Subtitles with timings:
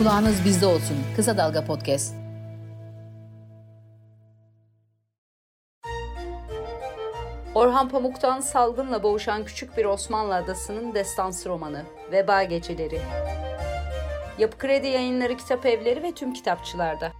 [0.00, 0.96] Kulağınız bizde olsun.
[1.16, 2.14] Kısa Dalga Podcast.
[7.54, 11.82] Orhan Pamuk'tan salgınla boğuşan küçük bir Osmanlı adasının destansı romanı
[12.12, 13.00] Veba Geceleri.
[14.38, 17.12] Yapı Kredi Yayınları Kitap Evleri ve tüm kitapçılarda.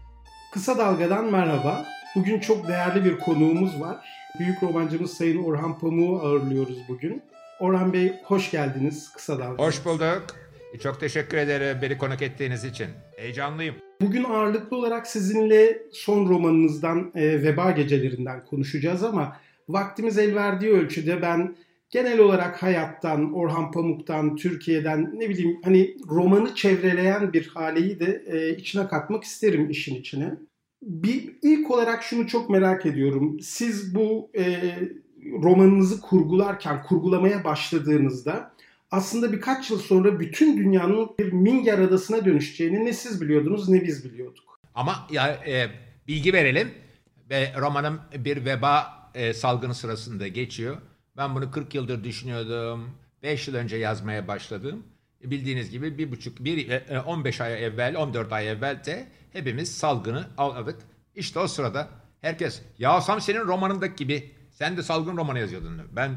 [0.52, 1.84] Kısa Dalga'dan merhaba.
[2.16, 3.96] Bugün çok değerli bir konuğumuz var.
[4.38, 7.22] Büyük romancımız Sayın Orhan Pamuk'u ağırlıyoruz bugün.
[7.60, 9.64] Orhan Bey hoş geldiniz Kısa Dalga.
[9.64, 10.49] Hoş bulduk.
[10.78, 12.86] Çok teşekkür ederim beni konuk ettiğiniz için.
[13.16, 13.74] Heyecanlıyım.
[14.00, 19.36] Bugün ağırlıklı olarak sizinle son romanınızdan e, Veba Gecelerinden konuşacağız ama
[19.68, 21.56] vaktimiz el verdiği ölçüde ben
[21.90, 28.56] genel olarak hayattan, Orhan Pamuk'tan, Türkiye'den ne bileyim hani romanı çevreleyen bir haleyi de e,
[28.56, 30.34] içine katmak isterim işin içine.
[30.82, 33.40] Bir ilk olarak şunu çok merak ediyorum.
[33.40, 34.44] Siz bu e,
[35.42, 38.52] romanınızı kurgularken, kurgulamaya başladığınızda
[38.90, 44.04] aslında birkaç yıl sonra bütün dünyanın bir Minger adasına dönüşeceğini ne siz biliyordunuz ne biz
[44.04, 44.60] biliyorduk.
[44.74, 45.70] Ama ya e,
[46.08, 46.74] bilgi verelim.
[47.30, 50.76] Ve romanım bir veba e, salgını sırasında geçiyor.
[51.16, 52.90] Ben bunu 40 yıldır düşünüyordum.
[53.22, 54.82] 5 yıl önce yazmaya başladım.
[55.22, 60.26] Bildiğiniz gibi bir buçuk, bir, 15 e, ay evvel, 14 ay evvel de hepimiz salgını
[60.38, 60.76] aldık.
[61.14, 61.88] İşte o sırada
[62.20, 65.82] herkes ya Sam senin romanındaki gibi sen de salgın romanı yazıyordun.
[65.92, 66.10] Ben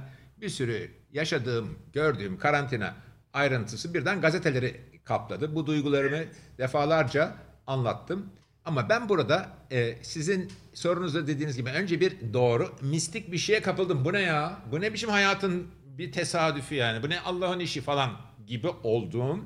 [0.44, 2.96] bir sürü yaşadığım, gördüğüm karantina
[3.34, 5.56] ayrıntısı birden gazeteleri kapladı.
[5.56, 6.24] Bu duygularımı
[6.58, 7.36] defalarca
[7.68, 8.30] anlattım.
[8.66, 14.06] Ama ben burada e, sizin sorunuzda dediğiniz gibi önce bir doğru mistik bir şeye kapıldım.
[14.06, 14.60] Bu ne ya?
[14.72, 17.04] Bu ne biçim hayatın bir tesadüfü yani?
[17.04, 18.12] Bu ne Allah'ın işi falan
[18.48, 19.40] gibi olduğum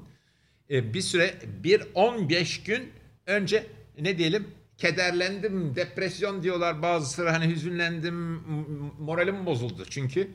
[0.70, 2.92] e, bir süre bir 15 gün
[3.26, 3.68] önce
[4.00, 8.16] ne diyelim kederlendim, depresyon diyorlar bazıları hani hüzünlendim,
[9.00, 10.32] moralim bozuldu çünkü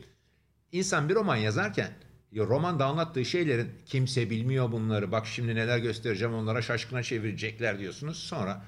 [0.72, 1.90] İnsan bir roman yazarken
[2.32, 5.12] ya romanda anlattığı şeylerin kimse bilmiyor bunları.
[5.12, 8.18] Bak şimdi neler göstereceğim onlara şaşkına çevirecekler diyorsunuz.
[8.18, 8.64] Sonra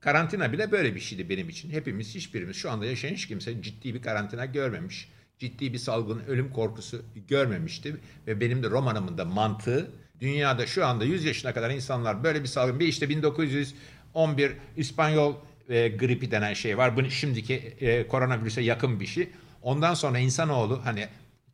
[0.00, 1.70] karantina bile böyle bir şeydi benim için.
[1.70, 5.08] Hepimiz hiçbirimiz şu anda yaşayan hiç kimse ciddi bir karantina görmemiş.
[5.38, 7.96] Ciddi bir salgın ölüm korkusu görmemişti.
[8.26, 12.48] Ve benim de romanımın da mantığı dünyada şu anda 100 yaşına kadar insanlar böyle bir
[12.48, 15.34] salgın bir işte 1911 İspanyol
[15.68, 16.96] e, gripi denen şey var.
[16.96, 19.28] Bu şimdiki e, koronavirüse yakın bir şey.
[19.62, 21.08] Ondan sonra insanoğlu hani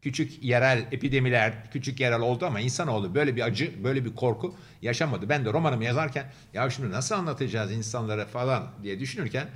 [0.04, 5.28] küçük yerel epidemiler, küçük yerel oldu ama insanoğlu böyle bir acı, böyle bir korku yaşamadı.
[5.28, 9.48] Ben de romanımı yazarken ya şunu nasıl anlatacağız insanlara falan diye düşünürken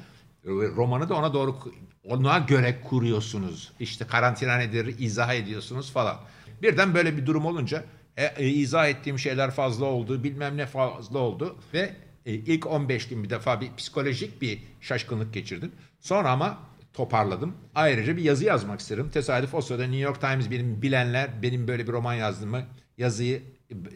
[0.47, 1.56] romanı da ona doğru
[2.04, 3.72] ona göre kuruyorsunuz.
[3.81, 6.16] İşte karantina nedir izah ediyorsunuz falan.
[6.62, 7.84] Birden böyle bir durum olunca
[8.16, 11.94] e, e, izah ettiğim şeyler fazla oldu, bilmem ne fazla oldu ve
[12.26, 15.72] e, ilk 15 gün bir defa bir psikolojik bir şaşkınlık geçirdim.
[16.00, 16.58] Sonra ama
[16.98, 17.54] toparladım.
[17.75, 19.10] Ayrıca bir yazı yazmak isterim.
[19.10, 22.62] Tesadüf o sırada New York Times benim bilenler benim böyle bir roman yazdığımı
[22.98, 23.42] yazıyı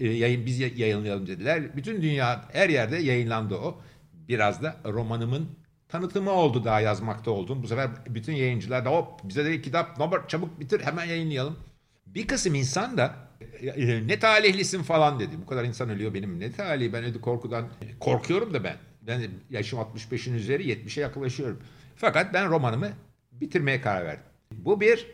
[0.00, 1.76] e, yayın biz yayınlayalım dediler.
[1.76, 3.80] Bütün dünya her yerde yayınlandı o.
[4.28, 5.48] Biraz da romanımın
[5.88, 7.62] tanıtımı oldu daha yazmakta oldum.
[7.62, 11.58] Bu sefer bütün yayıncılar da hop bize de kitap Robert çabuk bitir hemen yayınlayalım.
[12.06, 13.14] Bir kısım insan da
[13.62, 15.36] e, ne talihlisin falan dedi.
[15.42, 17.68] Bu kadar insan ölüyor benim ne talihi ben öyle korkudan
[18.00, 18.76] korkuyorum da ben.
[19.06, 21.60] Ben yaşım 65'in üzeri 70'e yaklaşıyorum.
[21.96, 22.88] Fakat ben romanımı
[23.32, 24.24] bitirmeye karar verdim.
[24.52, 25.06] Bu bir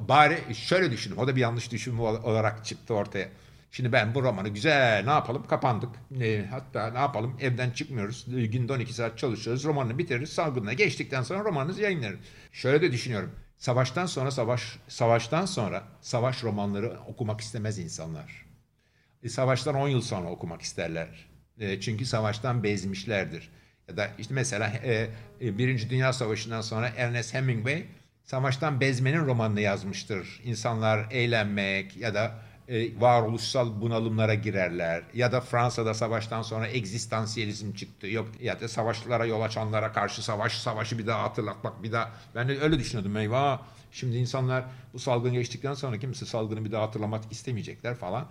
[0.00, 1.18] bari şöyle düşündüm.
[1.18, 3.28] O da bir yanlış düşünme olarak çıktı ortaya.
[3.70, 5.90] Şimdi ben bu romanı güzel ne yapalım kapandık.
[6.20, 8.24] E, hatta ne yapalım evden çıkmıyoruz.
[8.28, 9.64] Günde 12 saat çalışıyoruz.
[9.64, 10.32] Romanını bitiririz.
[10.32, 12.18] Salgınına geçtikten sonra romanınızı yayınlarız.
[12.52, 13.30] Şöyle de düşünüyorum.
[13.58, 18.46] Savaştan sonra savaş savaştan sonra savaş romanları okumak istemez insanlar.
[19.22, 21.28] E, savaştan 10 yıl sonra okumak isterler.
[21.58, 23.50] E, çünkü savaştan bezmişlerdir.
[23.88, 25.08] Ya da işte mesela e,
[25.40, 27.84] e, Birinci Dünya Savaşı'ndan sonra Ernest Hemingway
[28.24, 30.40] savaştan bezmenin romanını yazmıştır.
[30.44, 32.38] İnsanlar eğlenmek ya da
[32.68, 35.02] e, varoluşsal bunalımlara girerler.
[35.14, 38.06] Ya da Fransa'da savaştan sonra egzistansiyelizm çıktı.
[38.06, 42.10] Yok ya da savaşlara yol açanlara karşı savaş, savaşı bir daha hatırlatmak bir daha.
[42.34, 43.16] Ben de öyle düşünüyordum.
[43.16, 48.28] Eyvah şimdi insanlar bu salgın geçtikten sonra kimse salgını bir daha hatırlamak istemeyecekler falan.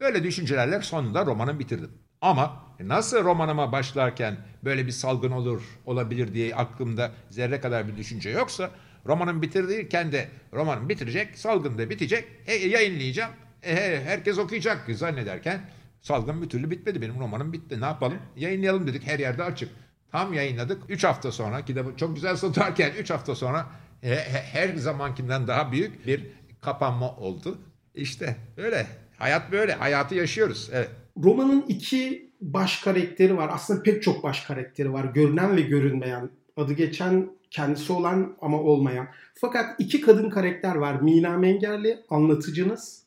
[0.00, 1.90] Böyle düşüncelerle sonunda romanı bitirdim.
[2.20, 8.30] Ama nasıl romanıma başlarken böyle bir salgın olur, olabilir diye aklımda zerre kadar bir düşünce
[8.30, 8.70] yoksa
[9.06, 13.32] romanım bitirdiğiken de romanım bitirecek, salgın da bitecek, e, yayınlayacağım,
[13.62, 15.60] e, herkes okuyacak zannederken
[16.00, 17.02] salgın bir türlü bitmedi.
[17.02, 17.80] Benim romanım bitti.
[17.80, 18.18] Ne yapalım?
[18.36, 19.06] Yayınlayalım dedik.
[19.06, 19.70] Her yerde açık.
[20.12, 20.82] Tam yayınladık.
[20.88, 23.66] 3 hafta sonra kitabı çok güzel satarken 3 hafta sonra
[24.02, 24.16] e,
[24.52, 26.26] her zamankinden daha büyük bir
[26.60, 27.58] kapanma oldu.
[27.94, 28.86] İşte öyle.
[29.18, 29.72] Hayat böyle.
[29.72, 30.70] Hayatı yaşıyoruz.
[30.72, 30.90] Evet.
[31.24, 33.50] Romanın iki baş karakteri var.
[33.52, 35.04] Aslında pek çok baş karakteri var.
[35.04, 36.30] Görünen ve görünmeyen.
[36.56, 39.06] Adı geçen kendisi olan ama olmayan.
[39.34, 41.00] Fakat iki kadın karakter var.
[41.00, 43.02] Mina Mengerli, anlatıcınız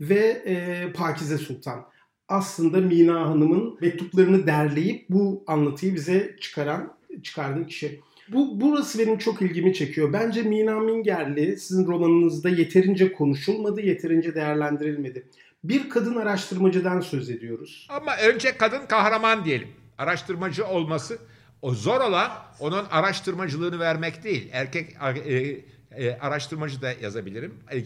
[0.00, 1.84] ve e, Pakize Sultan.
[2.28, 6.92] aslında Mina Hanım'ın mektuplarını derleyip bu anlatıyı bize çıkaran
[7.22, 8.00] çıkardığı kişi.
[8.32, 10.12] Bu burası benim çok ilgimi çekiyor.
[10.12, 15.26] Bence Mina Mingerli sizin romanınızda yeterince konuşulmadı, yeterince değerlendirilmedi.
[15.68, 17.86] Bir kadın araştırmacıdan söz ediyoruz.
[17.90, 19.68] Ama önce kadın kahraman diyelim.
[19.98, 21.18] Araştırmacı olması
[21.62, 22.30] o zor olan
[22.60, 24.48] onun araştırmacılığını vermek değil.
[24.52, 24.96] Erkek
[25.26, 27.54] e, e, araştırmacı da yazabilirim.
[27.72, 27.82] E,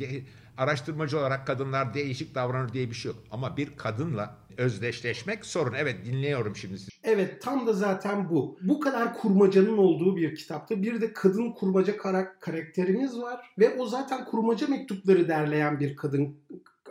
[0.57, 3.19] araştırmacı olarak kadınlar değişik davranır diye bir şey yok.
[3.31, 5.75] Ama bir kadınla özdeşleşmek sorun.
[5.75, 6.91] Evet dinliyorum şimdi sizi.
[7.03, 8.59] Evet tam da zaten bu.
[8.63, 13.51] Bu kadar kurmacanın olduğu bir kitapta bir de kadın kurmaca karak karakterimiz var.
[13.59, 16.37] Ve o zaten kurmaca mektupları derleyen bir kadın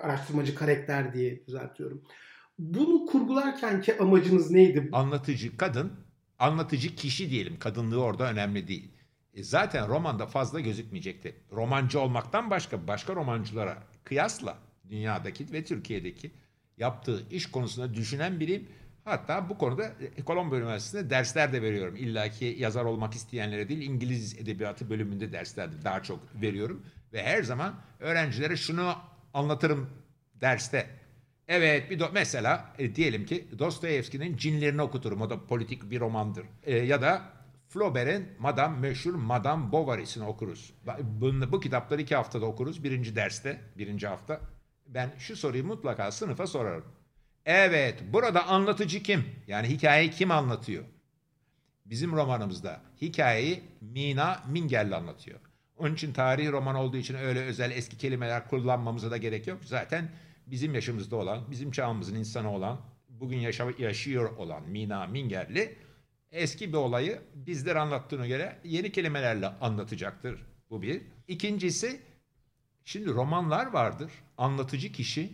[0.01, 2.01] araştırmacı karakter diye düzeltiyorum.
[2.59, 4.89] Bunu kurgularken ki amacınız neydi?
[4.91, 5.91] Anlatıcı kadın,
[6.39, 7.59] anlatıcı kişi diyelim.
[7.59, 8.91] Kadınlığı orada önemli değil.
[9.33, 11.35] E zaten romanda fazla gözükmeyecekti.
[11.51, 14.57] Romancı olmaktan başka başka romancılara kıyasla
[14.89, 16.31] dünyadaki ve Türkiye'deki
[16.77, 18.67] yaptığı iş konusunda düşünen biriyim.
[19.05, 19.91] Hatta bu konuda
[20.25, 21.95] Kolombo Üniversitesi'nde dersler de veriyorum.
[21.95, 26.85] İlla ki yazar olmak isteyenlere değil İngiliz Edebiyatı bölümünde dersler daha çok veriyorum.
[27.13, 28.95] Ve her zaman öğrencilere şunu
[29.33, 29.89] anlatırım
[30.41, 30.89] derste.
[31.47, 35.21] Evet bir do- mesela e, diyelim ki Dostoyevski'nin Cinlerini okuturum.
[35.21, 36.45] O da politik bir romandır.
[36.63, 37.21] E, ya da
[37.69, 40.73] Flaubert'in Madame meşhur Madame Bovary'sini okuruz.
[41.03, 42.83] Bunu, bu kitapları iki haftada okuruz.
[42.83, 44.41] Birinci derste, birinci hafta.
[44.87, 46.85] Ben şu soruyu mutlaka sınıfa sorarım.
[47.45, 49.25] Evet, burada anlatıcı kim?
[49.47, 50.83] Yani hikayeyi kim anlatıyor?
[51.85, 55.39] Bizim romanımızda hikayeyi Mina Mingerli anlatıyor.
[55.79, 59.59] Onun için tarihi roman olduğu için öyle özel eski kelimeler kullanmamıza da gerek yok.
[59.65, 60.11] Zaten
[60.47, 65.75] bizim yaşımızda olan, bizim çağımızın insanı olan, bugün yaşa yaşıyor olan Mina Mingerli
[66.31, 70.45] eski bir olayı bizler anlattığına göre yeni kelimelerle anlatacaktır.
[70.69, 71.01] Bu bir.
[71.27, 72.01] İkincisi,
[72.83, 74.11] şimdi romanlar vardır.
[74.37, 75.33] Anlatıcı kişi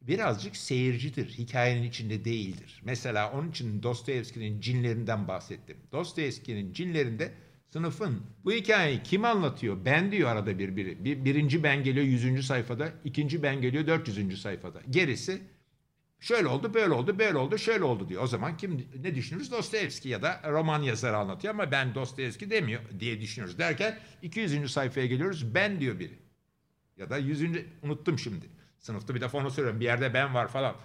[0.00, 1.28] birazcık seyircidir.
[1.28, 2.82] Hikayenin içinde değildir.
[2.84, 5.76] Mesela onun için Dostoyevski'nin cinlerinden bahsettim.
[5.92, 7.32] Dostoyevski'nin cinlerinde
[7.72, 9.84] sınıfın bu hikayeyi kim anlatıyor?
[9.84, 11.04] Ben diyor arada bir biri.
[11.04, 12.46] Bir, birinci ben geliyor 100.
[12.46, 14.42] sayfada, ikinci ben geliyor 400.
[14.42, 14.82] sayfada.
[14.90, 15.42] Gerisi
[16.20, 18.22] şöyle oldu, böyle oldu, böyle oldu, şöyle oldu diyor.
[18.22, 19.52] O zaman kim ne düşünürüz?
[19.52, 23.58] Dostoyevski ya da roman yazarı anlatıyor ama ben Dostoyevski demiyor diye düşünüyoruz.
[23.58, 24.72] Derken 200.
[24.72, 25.54] sayfaya geliyoruz.
[25.54, 26.18] Ben diyor biri.
[26.96, 27.44] Ya da 100.
[27.82, 28.46] unuttum şimdi.
[28.78, 29.80] Sınıfta bir defa onu söylüyorum.
[29.80, 30.76] Bir yerde ben var falan.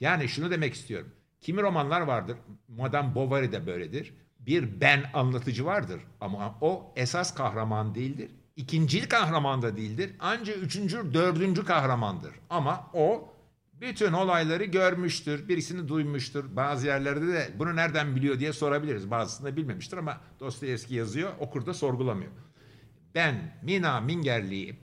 [0.00, 1.12] Yani şunu demek istiyorum.
[1.40, 2.36] Kimi romanlar vardır.
[2.68, 8.30] Madame Bovary de böyledir bir ben anlatıcı vardır ama o esas kahraman değildir.
[8.56, 10.12] İkincil kahraman da değildir.
[10.20, 12.32] Ancak üçüncü, dördüncü kahramandır.
[12.50, 13.34] Ama o
[13.80, 16.56] bütün olayları görmüştür, birisini duymuştur.
[16.56, 19.10] Bazı yerlerde de bunu nereden biliyor diye sorabiliriz.
[19.10, 22.32] Bazısında bilmemiştir ama Dostoyevski yazıyor, okur da sorgulamıyor.
[23.14, 24.76] Ben Mina Mingerli'yim.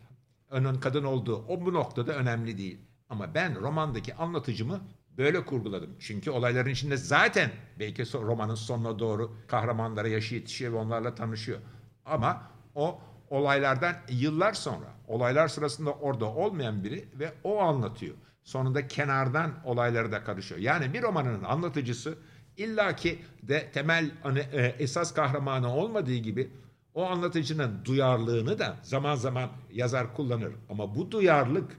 [0.52, 2.80] Onun kadın olduğu o bu noktada önemli değil.
[3.10, 4.82] Ama ben romandaki anlatıcımı
[5.18, 5.96] böyle kurguladım.
[6.00, 11.60] Çünkü olayların içinde zaten belki romanın sonuna doğru kahramanlara yaşı yetişiyor ve onlarla tanışıyor.
[12.06, 18.16] Ama o olaylardan yıllar sonra, olaylar sırasında orada olmayan biri ve o anlatıyor.
[18.44, 20.62] Sonunda kenardan olayları da karışıyor.
[20.62, 22.18] Yani bir romanın anlatıcısı
[22.58, 26.50] illaki de temel hani, e, esas kahramanı olmadığı gibi
[26.94, 30.54] o anlatıcının duyarlılığını da zaman zaman yazar kullanır.
[30.70, 31.72] Ama bu duyarlılık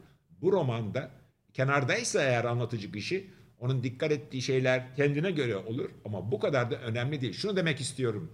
[0.42, 1.10] bu romanda
[1.56, 6.76] kenardaysa eğer anlatıcı kişi onun dikkat ettiği şeyler kendine göre olur ama bu kadar da
[6.76, 7.32] önemli değil.
[7.32, 8.32] Şunu demek istiyorum.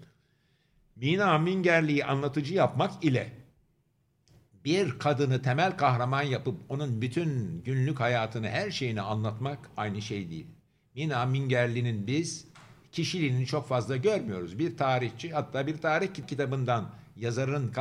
[0.97, 3.33] Mina Mingerli'yi anlatıcı yapmak ile
[4.65, 10.47] bir kadını temel kahraman yapıp onun bütün günlük hayatını, her şeyini anlatmak aynı şey değil.
[10.95, 12.47] Mina Mingerli'nin biz
[12.93, 14.59] kişiliğini çok fazla görmüyoruz.
[14.59, 17.73] Bir tarihçi hatta bir tarih kitabından yazarın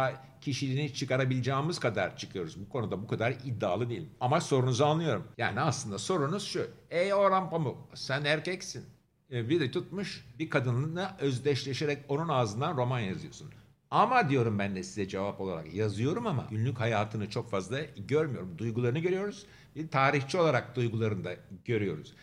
[0.41, 2.59] kişiliğini çıkarabileceğimiz kadar çıkıyoruz.
[2.65, 4.09] Bu konuda bu kadar iddialı değilim.
[4.19, 5.27] Ama sorunuzu anlıyorum.
[5.37, 6.67] Yani aslında sorunuz şu.
[6.89, 8.85] Ey Orhan Pamuk sen erkeksin.
[9.31, 13.49] E, bir de tutmuş bir kadınla özdeşleşerek onun ağzından roman yazıyorsun.
[13.91, 18.57] Ama diyorum ben de size cevap olarak yazıyorum ama günlük hayatını çok fazla görmüyorum.
[18.57, 19.45] Duygularını görüyoruz.
[19.75, 21.35] Bir tarihçi olarak duygularını da
[21.65, 22.13] görüyoruz.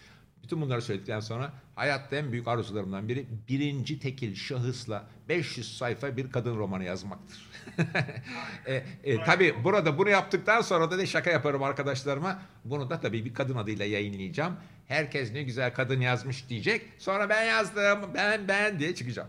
[0.49, 6.31] Bütün bunları söyledikten sonra hayatta en büyük arzularımdan biri birinci tekil şahısla 500 sayfa bir
[6.31, 7.51] kadın romanı yazmaktır.
[8.67, 12.43] e, e, tabii burada bunu yaptıktan sonra da de şaka yaparım arkadaşlarıma.
[12.65, 14.57] Bunu da tabii bir kadın adıyla yayınlayacağım.
[14.87, 16.83] Herkes ne güzel kadın yazmış diyecek.
[16.99, 19.29] Sonra ben yazdım, ben ben diye çıkacağım.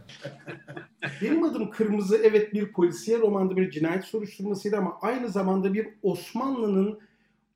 [1.22, 7.09] Benim adım Kırmızı evet bir polisiye romanda bir cinayet soruşturmasıydı ama aynı zamanda bir Osmanlı'nın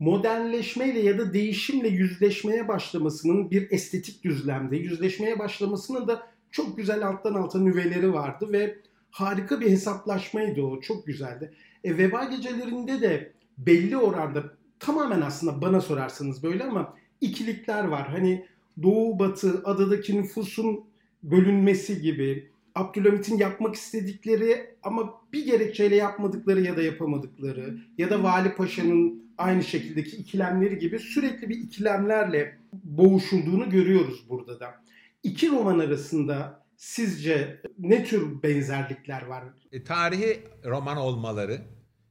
[0.04, 7.34] modernleşmeyle ya da değişimle yüzleşmeye başlamasının bir estetik düzlemde yüzleşmeye başlamasının da çok güzel alttan
[7.34, 8.78] alta nüveleri vardı ve
[9.12, 10.82] harika bir hesaplaşmaydı o.
[10.82, 11.54] Çok güzeldi.
[11.84, 14.44] E, veba gecelerinde de belli oranda
[14.80, 18.08] tamamen aslında bana sorarsanız böyle ama ikilikler var.
[18.10, 18.46] Hani
[18.84, 20.84] Doğu Batı adadaki nüfusun
[21.24, 28.56] bölünmesi gibi Abdülhamit'in yapmak istedikleri ama bir gerekçeyle yapmadıkları ya da yapamadıkları ya da Vali
[28.56, 34.84] Paşa'nın aynı şekildeki ikilemleri gibi sürekli bir ikilemlerle boğuşulduğunu görüyoruz burada da.
[35.24, 39.44] İki roman arasında sizce ne tür benzerlikler var?
[39.72, 41.62] E, tarihi roman olmaları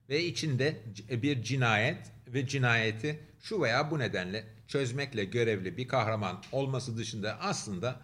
[0.08, 0.76] ve içinde
[1.22, 8.00] bir cinayet ve cinayeti şu veya bu nedenle çözmekle görevli bir kahraman olması dışında aslında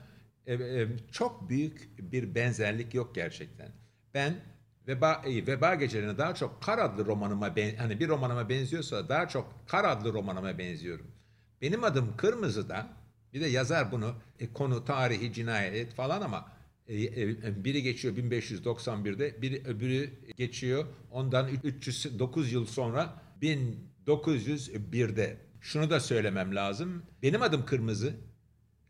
[0.47, 3.69] e, e, çok büyük bir benzerlik yok gerçekten.
[4.15, 4.35] Ben
[4.89, 9.29] Veba, e, Veba Gecelerine daha çok Kar adlı romanıma ben, hani bir romanıma benziyorsa daha
[9.29, 11.07] çok Kar adlı romanıma benziyorum.
[11.63, 12.87] Benim adım Kırmızı'da
[13.35, 16.53] bir de yazar bunu e, konu tarihi cinayet falan ama
[16.89, 25.37] e, e, biri geçiyor 1591'de biri öbürü geçiyor ondan 309 yıl sonra 1901'de.
[25.61, 27.03] Şunu da söylemem lazım.
[27.23, 28.15] Benim adım Kırmızı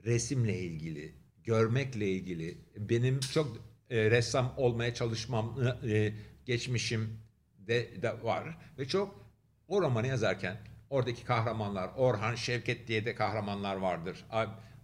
[0.05, 1.15] resimle ilgili,
[1.45, 2.59] görmekle ilgili.
[2.77, 6.13] Benim çok e, ressam olmaya çalışmam e,
[6.47, 7.21] geçmişim
[7.59, 9.29] de, de var ve çok
[9.69, 10.57] o romanı yazarken
[10.91, 14.25] oradaki kahramanlar Orhan Şevket diye de kahramanlar vardır.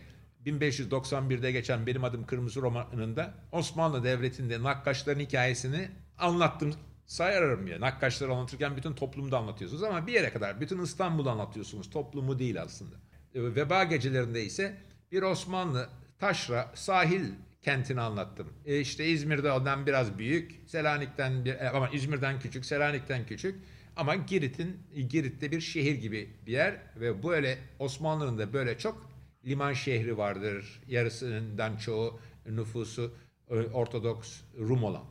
[0.46, 6.74] 1591'de geçen Benim Adım Kırmızı romanında Osmanlı Devleti'nde nakkaşların hikayesini anlattım
[7.06, 7.80] sayarım ya.
[7.80, 11.90] Nakkaşları anlatırken bütün toplumu da anlatıyorsunuz ama bir yere kadar bütün İstanbul'u anlatıyorsunuz.
[11.90, 12.96] Toplumu değil aslında.
[13.34, 14.76] Veba gecelerinde ise
[15.12, 17.24] bir Osmanlı taşra sahil
[17.64, 18.52] kentini anlattım.
[18.66, 23.54] E işte İzmir'de ondan biraz büyük, Selanik'ten bir, e, ama İzmir'den küçük, Selanik'ten küçük.
[23.96, 24.76] Ama Girit'in
[25.08, 29.10] Girit'te bir şehir gibi bir yer ve böyle Osmanlı'nın da böyle çok
[29.46, 30.82] liman şehri vardır.
[30.88, 33.14] Yarısından çoğu nüfusu
[33.50, 35.04] e, Ortodoks Rum olan.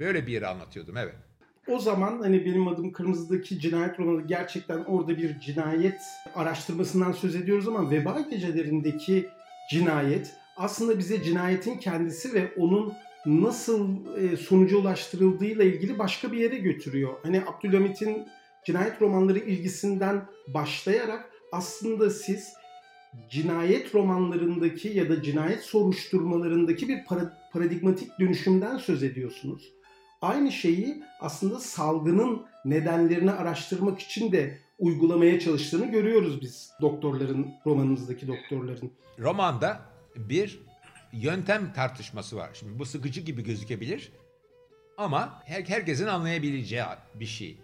[0.00, 1.14] Böyle bir yeri anlatıyordum evet.
[1.68, 6.00] O zaman hani benim adım Kırmızı'daki cinayet romanı gerçekten orada bir cinayet
[6.34, 9.26] araştırmasından söz ediyoruz ama veba gecelerindeki
[9.70, 12.92] cinayet aslında bize cinayetin kendisi ve onun
[13.26, 17.12] nasıl e, sonuca ulaştırıldığıyla ilgili başka bir yere götürüyor.
[17.22, 18.26] Hani Abdülhamit'in
[18.66, 22.52] cinayet romanları ilgisinden başlayarak aslında siz
[23.30, 26.98] cinayet romanlarındaki ya da cinayet soruşturmalarındaki bir
[27.52, 29.72] paradigmatik dönüşümden söz ediyorsunuz.
[30.22, 38.90] Aynı şeyi aslında salgının nedenlerini araştırmak için de uygulamaya çalıştığını görüyoruz biz doktorların, romanımızdaki doktorların.
[39.18, 40.60] Romanda bir
[41.12, 42.50] yöntem tartışması var.
[42.54, 44.12] Şimdi bu sıkıcı gibi gözükebilir
[44.96, 47.58] ama her, herkesin anlayabileceği bir şey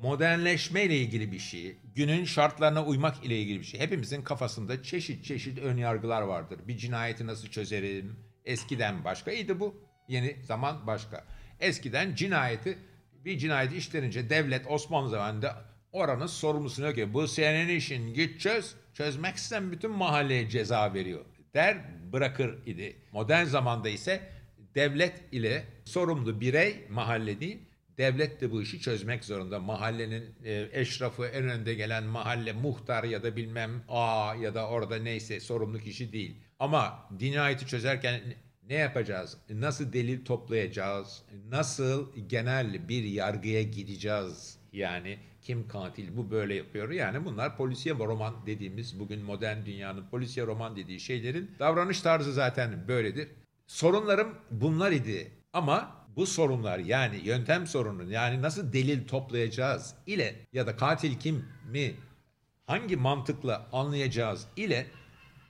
[0.00, 3.80] modernleşme ile ilgili bir şey, günün şartlarına uymak ile ilgili bir şey.
[3.80, 6.60] Hepimizin kafasında çeşit çeşit ön yargılar vardır.
[6.68, 8.16] Bir cinayeti nasıl çözerim?
[8.44, 9.84] Eskiden başkaydı bu.
[10.08, 11.24] Yeni zaman başka.
[11.60, 12.78] Eskiden cinayeti
[13.24, 18.74] bir cinayeti işlenince devlet Osmanlı zamanında oranın sorumlusunu yok ki bu senin işin git çöz.
[18.94, 21.78] Çözmeksen bütün mahalleye ceza veriyor der
[22.12, 22.96] bırakır idi.
[23.12, 24.20] Modern zamanda ise
[24.74, 27.58] devlet ile sorumlu birey mahalle değil
[27.98, 29.58] Devlet de bu işi çözmek zorunda.
[29.58, 34.96] Mahallenin e, eşrafı en önde gelen mahalle muhtar ya da bilmem a ya da orada
[34.96, 36.36] neyse sorumlu kişi değil.
[36.58, 38.20] Ama dinayeti çözerken
[38.68, 39.38] ne yapacağız?
[39.50, 41.22] Nasıl delil toplayacağız?
[41.48, 44.58] Nasıl genel bir yargıya gideceğiz?
[44.72, 46.90] Yani kim katil bu böyle yapıyor.
[46.90, 52.88] Yani bunlar polisiye roman dediğimiz bugün modern dünyanın polisiye roman dediği şeylerin davranış tarzı zaten
[52.88, 53.28] böyledir.
[53.66, 55.32] Sorunlarım bunlar idi.
[55.52, 61.44] Ama bu sorunlar yani yöntem sorunu yani nasıl delil toplayacağız ile ya da katil kim
[61.70, 61.94] mi
[62.66, 64.86] hangi mantıkla anlayacağız ile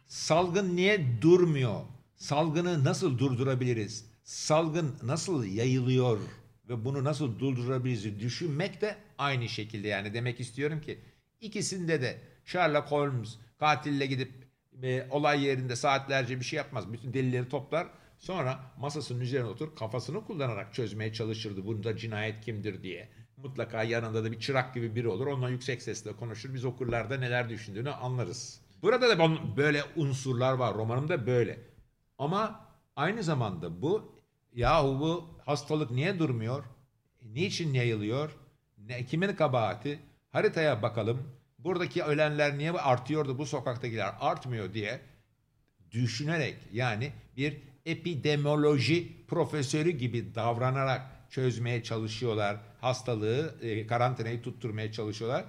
[0.06, 1.80] salgın niye durmuyor?
[2.16, 4.11] Salgını nasıl durdurabiliriz?
[4.25, 6.18] Salgın nasıl yayılıyor
[6.68, 10.98] ve bunu nasıl durdurabiliriz düşünmek de aynı şekilde yani demek istiyorum ki
[11.40, 14.32] İkisinde de Sherlock Holmes katille gidip
[14.82, 16.92] e, olay yerinde saatlerce bir şey yapmaz.
[16.92, 17.88] Bütün delilleri toplar.
[18.18, 21.66] Sonra masasının üzerine otur kafasını kullanarak çözmeye çalışırdı.
[21.66, 23.08] Bunda cinayet kimdir diye.
[23.36, 25.26] Mutlaka yanında da bir çırak gibi biri olur.
[25.26, 26.54] Onunla yüksek sesle konuşur.
[26.54, 28.60] Biz okurlarda neler düşündüğünü anlarız.
[28.82, 30.74] Burada da böyle unsurlar var.
[30.74, 31.58] Romanımda böyle.
[32.18, 34.12] Ama aynı zamanda bu
[34.54, 36.64] yahu bu hastalık niye durmuyor?
[37.22, 38.36] Niçin yayılıyor?
[38.87, 39.99] Ne, kimin kabahati?
[40.32, 41.22] Haritaya bakalım.
[41.58, 45.00] Buradaki ölenler niye artıyor da bu sokaktakiler artmıyor diye
[45.90, 47.56] düşünerek yani bir
[47.87, 52.56] epidemioloji profesörü gibi davranarak çözmeye çalışıyorlar.
[52.80, 55.44] Hastalığı, e, karantinayı tutturmaya çalışıyorlar.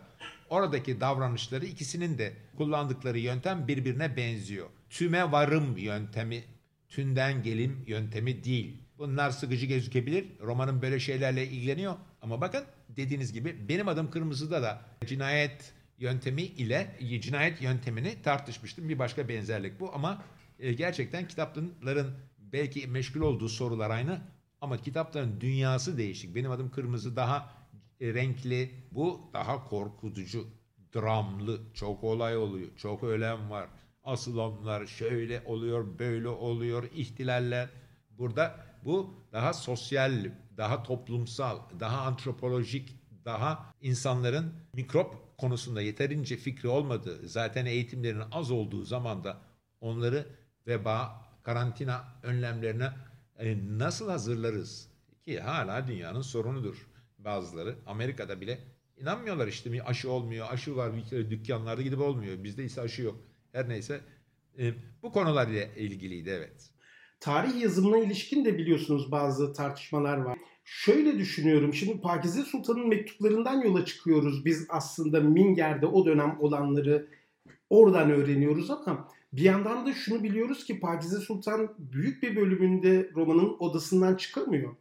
[0.50, 4.67] Oradaki davranışları ikisinin de kullandıkları yöntem birbirine benziyor.
[4.89, 6.43] Tüme varım yöntemi,
[6.89, 8.77] tünden gelim yöntemi değil.
[8.97, 10.25] Bunlar sıkıcı gözükebilir.
[10.41, 11.95] Romanın böyle şeylerle ilgileniyor.
[12.21, 12.63] Ama bakın
[12.98, 18.89] dediğiniz gibi benim adım Kırmızı'da da cinayet yöntemi ile cinayet yöntemini tartışmıştım.
[18.89, 20.24] Bir başka benzerlik bu ama
[20.60, 24.21] e, gerçekten kitapların belki meşgul olduğu sorular aynı
[24.62, 26.36] ama kitapların dünyası değişik.
[26.36, 27.53] Benim adım Kırmızı daha
[28.01, 30.48] e, renkli, bu daha korkutucu,
[30.95, 33.67] dramlı, çok olay oluyor, çok ölen var.
[34.03, 37.69] Asılanlar şöyle oluyor, böyle oluyor, ihtilaller.
[38.10, 40.25] Burada bu daha sosyal,
[40.61, 48.83] daha toplumsal, daha antropolojik, daha insanların mikrop konusunda yeterince fikri olmadığı, zaten eğitimlerinin az olduğu
[48.83, 49.37] zamanda
[49.79, 50.25] onları
[50.67, 52.89] veba, karantina önlemlerine
[53.39, 54.91] e, nasıl hazırlarız?
[55.25, 56.87] Ki hala dünyanın sorunudur
[57.19, 57.75] bazıları.
[57.85, 58.59] Amerika'da bile
[58.97, 62.43] inanmıyorlar işte aşı olmuyor, aşı var bir dükkanlarda gidip olmuyor.
[62.43, 63.19] Bizde ise aşı yok.
[63.51, 64.01] Her neyse
[64.59, 66.69] e, bu konularla ilgiliydi evet.
[67.19, 70.37] Tarih yazımına ilişkin de biliyorsunuz bazı tartışmalar var.
[70.63, 71.73] Şöyle düşünüyorum.
[71.73, 74.45] Şimdi Pakize Sultan'ın mektuplarından yola çıkıyoruz.
[74.45, 77.07] Biz aslında Minger'de o dönem olanları
[77.69, 83.55] oradan öğreniyoruz ama bir yandan da şunu biliyoruz ki Pakize Sultan büyük bir bölümünde romanın
[83.59, 84.75] odasından çıkamıyor.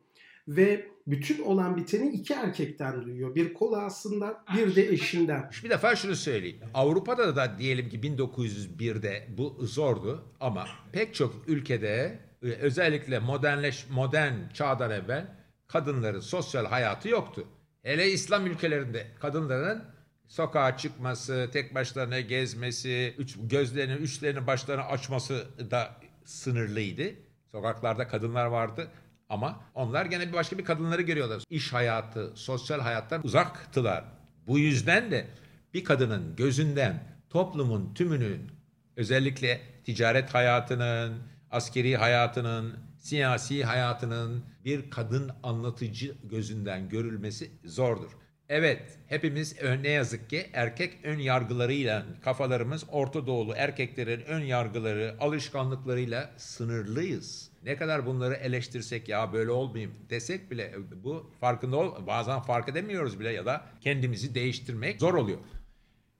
[0.48, 3.34] Ve bütün olan biteni iki erkekten duyuyor.
[3.34, 5.50] Bir kola aslında bir de eşinden.
[5.64, 6.60] Bir defa şunu söyleyeyim.
[6.74, 14.48] Avrupa'da da diyelim ki 1901'de bu zordu ama pek çok ülkede e, özellikle modernleş modern
[14.54, 15.39] çağdan evvel
[15.72, 17.44] kadınların sosyal hayatı yoktu.
[17.82, 19.84] Hele İslam ülkelerinde kadınların
[20.28, 25.90] sokağa çıkması, tek başlarına gezmesi, üç, gözlerini, üçlerini başlarına açması da
[26.24, 27.14] sınırlıydı.
[27.52, 28.88] Sokaklarda kadınlar vardı
[29.28, 31.42] ama onlar gene bir başka bir kadınları görüyorlar.
[31.50, 34.04] İş hayatı, sosyal hayattan uzaktılar.
[34.46, 35.26] Bu yüzden de
[35.74, 38.50] bir kadının gözünden toplumun tümünün
[38.96, 41.18] özellikle ticaret hayatının,
[41.50, 48.10] askeri hayatının, siyasi hayatının bir kadın anlatıcı gözünden görülmesi zordur.
[48.48, 56.30] Evet, hepimiz ne yazık ki erkek ön yargılarıyla kafalarımız Orta Doğulu erkeklerin ön yargıları, alışkanlıklarıyla
[56.36, 57.50] sınırlıyız.
[57.62, 63.20] Ne kadar bunları eleştirsek ya böyle olmayayım desek bile bu farkında ol bazen fark edemiyoruz
[63.20, 65.38] bile ya da kendimizi değiştirmek zor oluyor.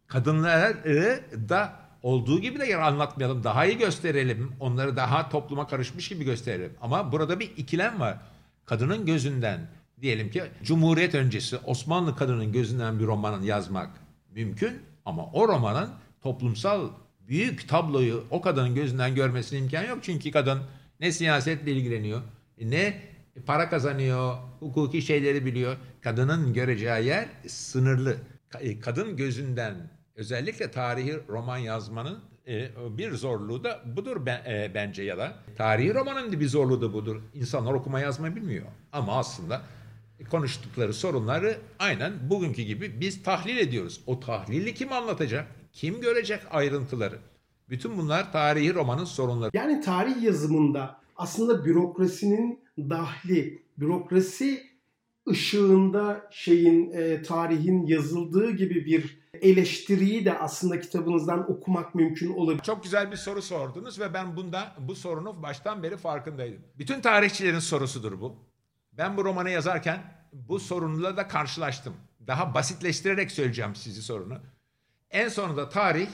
[0.07, 3.45] Kadınları da olduğu gibi de yer anlatmayalım.
[3.45, 4.53] Daha iyi gösterelim.
[4.61, 6.73] Onları daha topluma karışmış gibi gösterelim.
[6.81, 8.19] Ama burada bir ikilem var.
[8.67, 9.61] Kadının gözünden
[10.01, 13.91] diyelim ki Cumhuriyet öncesi Osmanlı kadının gözünden bir romanın yazmak
[14.35, 15.91] mümkün ama o romanın
[16.23, 16.89] toplumsal
[17.29, 19.99] büyük tabloyu o kadının gözünden görmesine imkan yok.
[20.03, 20.61] Çünkü kadın
[21.01, 22.21] ne siyasetle ilgileniyor,
[22.61, 23.01] ne
[23.47, 25.77] para kazanıyor, hukuki şeyleri biliyor.
[26.01, 28.17] Kadının göreceği yer sınırlı.
[28.61, 29.75] E, kadın gözünden
[30.21, 36.41] özellikle tarihi roman yazmanın e, bir zorluğu da budur e, bence ya da tarihi romanın
[36.41, 37.23] bir zorluğu da budur.
[37.35, 38.67] İnsanlar okuma yazma bilmiyor.
[38.93, 39.63] Ama aslında
[40.31, 44.01] konuştukları sorunları aynen bugünkü gibi biz tahlil ediyoruz.
[44.07, 45.47] O tahlili kim anlatacak?
[45.73, 47.19] Kim görecek ayrıntıları?
[47.69, 49.51] Bütün bunlar tarihi romanın sorunları.
[49.55, 54.63] Yani tarih yazımında aslında bürokrasinin dahli, bürokrasi
[55.29, 62.63] ışığında şeyin e, tarihin yazıldığı gibi bir eleştiriyi de aslında kitabınızdan okumak mümkün olabilir.
[62.63, 66.63] Çok güzel bir soru sordunuz ve ben bunda bu sorunu baştan beri farkındaydım.
[66.79, 68.37] Bütün tarihçilerin sorusudur bu.
[68.93, 71.95] Ben bu romanı yazarken bu sorunla da karşılaştım.
[72.27, 74.39] Daha basitleştirerek söyleyeceğim sizi sorunu.
[75.11, 76.09] En sonunda tarih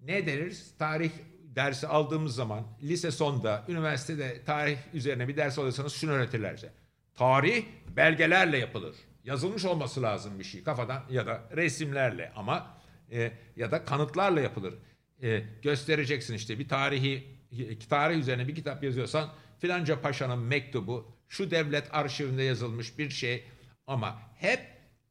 [0.00, 0.74] ne deriz?
[0.78, 1.10] Tarih
[1.42, 6.72] dersi aldığımız zaman lise sonda, üniversitede tarih üzerine bir ders alırsanız şunu öğretirlerse.
[7.14, 7.64] Tarih
[7.96, 8.96] belgelerle yapılır.
[9.24, 12.76] Yazılmış olması lazım bir şey kafadan ya da resimlerle ama
[13.12, 14.74] e, ya da kanıtlarla yapılır.
[15.22, 17.40] E, göstereceksin işte bir tarihi
[17.88, 23.44] tarih üzerine bir kitap yazıyorsan filanca paşanın mektubu şu devlet arşivinde yazılmış bir şey
[23.86, 24.60] ama hep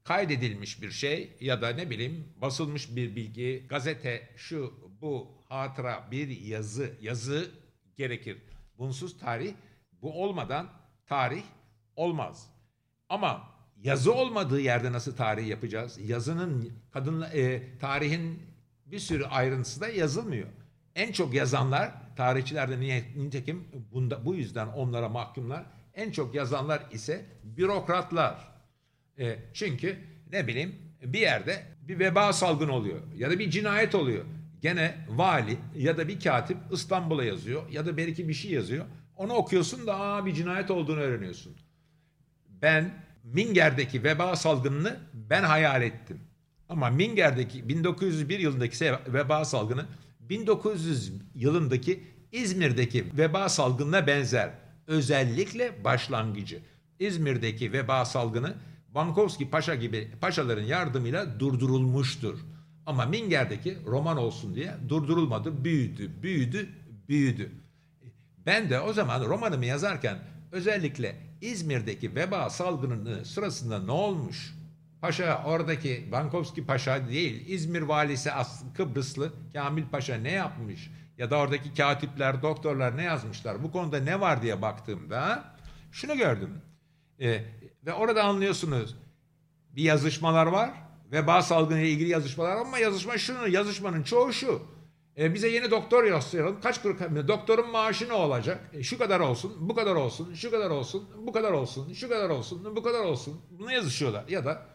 [0.03, 6.41] kaydedilmiş bir şey ya da ne bileyim basılmış bir bilgi, gazete, şu bu hatıra, bir
[6.41, 7.51] yazı, yazı
[7.97, 8.37] gerekir.
[8.77, 9.53] Bunsuz tarih,
[10.01, 10.69] bu olmadan
[11.05, 11.43] tarih
[11.95, 12.49] olmaz.
[13.09, 13.48] Ama
[13.83, 15.99] yazı olmadığı yerde nasıl tarih yapacağız?
[15.99, 18.39] Yazının kadınla e, tarihin
[18.85, 20.47] bir sürü ayrıntısı da yazılmıyor.
[20.95, 25.65] En çok yazanlar tarihçilerde niye nitekim bunda bu yüzden onlara mahkumlar.
[25.93, 28.51] En çok yazanlar ise bürokratlar.
[29.19, 29.97] E, çünkü
[30.31, 34.25] ne bileyim bir yerde bir veba salgını oluyor ya da bir cinayet oluyor.
[34.61, 38.85] Gene vali ya da bir katip İstanbul'a yazıyor ya da belki bir şey yazıyor.
[39.15, 41.57] Onu okuyorsun da aa bir cinayet olduğunu öğreniyorsun.
[42.61, 46.19] Ben Minger'deki veba salgınını ben hayal ettim.
[46.69, 49.85] Ama Minger'deki 1901 yılındaki veba salgını
[50.19, 54.49] 1900 yılındaki İzmir'deki veba salgınına benzer.
[54.87, 56.59] Özellikle başlangıcı.
[56.99, 58.53] İzmir'deki veba salgını
[58.95, 62.39] Bankovski Paşa gibi paşaların yardımıyla durdurulmuştur.
[62.85, 65.63] Ama Minger'deki roman olsun diye durdurulmadı.
[65.63, 66.69] Büyüdü, büyüdü,
[67.07, 67.51] büyüdü.
[68.45, 70.17] Ben de o zaman romanımı yazarken
[70.51, 74.55] özellikle İzmir'deki veba salgının sırasında ne olmuş?
[75.01, 78.29] Paşa oradaki Bankovski Paşa değil İzmir valisi
[78.77, 80.89] Kıbrıslı Kamil Paşa ne yapmış?
[81.17, 83.63] Ya da oradaki katipler, doktorlar ne yazmışlar?
[83.63, 85.43] Bu konuda ne var diye baktığımda
[85.91, 86.61] şunu gördüm.
[87.21, 87.43] Ee,
[87.85, 88.95] ve orada anlıyorsunuz
[89.75, 90.71] bir yazışmalar var.
[91.11, 94.61] Veba salgını ile ilgili yazışmalar ama yazışma şunu, yazışmanın çoğu şu.
[95.19, 96.61] E, bize yeni doktor gösterelim.
[96.61, 98.71] Kaç kuruş doktorun maaşı ne olacak?
[98.73, 102.29] E, şu kadar olsun, bu kadar olsun, şu kadar olsun, bu kadar olsun, şu kadar
[102.29, 103.41] olsun, bu kadar olsun.
[103.51, 104.27] Bunu yazışıyorlar.
[104.27, 104.65] Ya da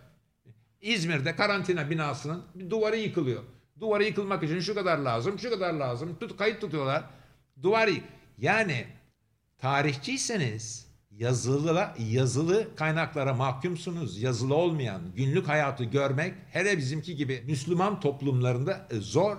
[0.80, 3.42] İzmir'de karantina binasının bir duvarı yıkılıyor.
[3.80, 6.16] Duvarı yıkılmak için şu kadar lazım, şu kadar lazım.
[6.20, 7.04] Tut, kayıt tutuyorlar.
[7.62, 7.90] Duvar
[8.38, 8.86] yani
[9.58, 14.22] tarihçiyseniz yazılı yazılı kaynaklara mahkumsunuz.
[14.22, 19.36] Yazılı olmayan günlük hayatı görmek hele bizimki gibi Müslüman toplumlarında e, zor.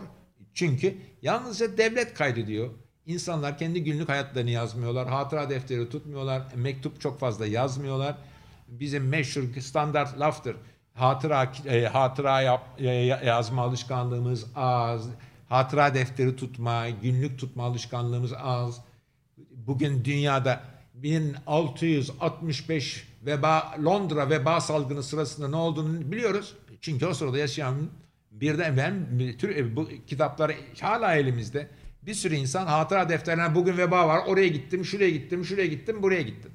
[0.55, 2.69] Çünkü yalnızca devlet kaydediyor.
[3.05, 5.07] İnsanlar kendi günlük hayatlarını yazmıyorlar.
[5.07, 6.43] Hatıra defteri tutmuyorlar.
[6.55, 8.15] Mektup çok fazla yazmıyorlar.
[8.67, 10.55] Bizim meşhur standart laftır.
[10.93, 12.87] Hatıra e, hatıra yap, e,
[13.25, 15.09] yazma alışkanlığımız az.
[15.49, 18.81] Hatıra defteri tutma, günlük tutma alışkanlığımız az.
[19.51, 20.61] Bugün dünyada
[20.93, 26.53] 1665 veba Londra veba salgını sırasında ne olduğunu biliyoruz.
[26.81, 27.75] Çünkü o sırada yaşayan
[28.41, 31.67] birden ben tür, bu kitaplar hala elimizde.
[32.01, 34.21] Bir sürü insan hatıra defterlerine bugün veba var.
[34.27, 36.51] Oraya gittim, şuraya gittim, şuraya gittim, buraya gittim.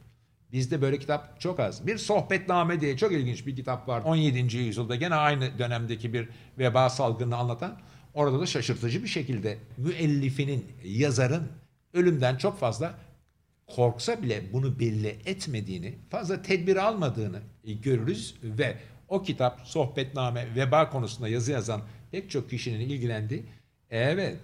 [0.53, 1.87] Bizde böyle kitap çok az.
[1.87, 4.03] Bir sohbetname diye çok ilginç bir kitap var.
[4.05, 4.57] 17.
[4.57, 7.79] yüzyılda gene aynı dönemdeki bir veba salgını anlatan.
[8.15, 11.49] Orada da şaşırtıcı bir şekilde müellifinin, yazarın
[11.95, 12.95] ölümden çok fazla
[13.67, 18.77] korksa bile bunu belli etmediğini, fazla tedbir almadığını görürüz ve
[19.11, 23.45] o kitap sohbetname veba konusunda yazı yazan pek çok kişinin ilgilendiği
[23.91, 24.37] evet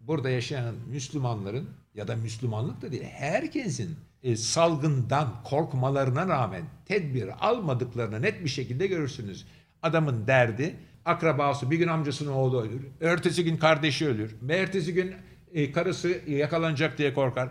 [0.00, 8.22] burada yaşayan Müslümanların ya da Müslümanlık da değil herkesin e, salgından korkmalarına rağmen tedbir almadıklarını
[8.22, 9.46] net bir şekilde görürsünüz.
[9.82, 12.86] Adamın derdi akrabası bir gün amcasının oğlu ölür.
[13.00, 14.36] Ertesi gün kardeşi ölür.
[14.50, 15.14] Ertesi gün
[15.54, 17.48] e, karısı yakalanacak diye korkar.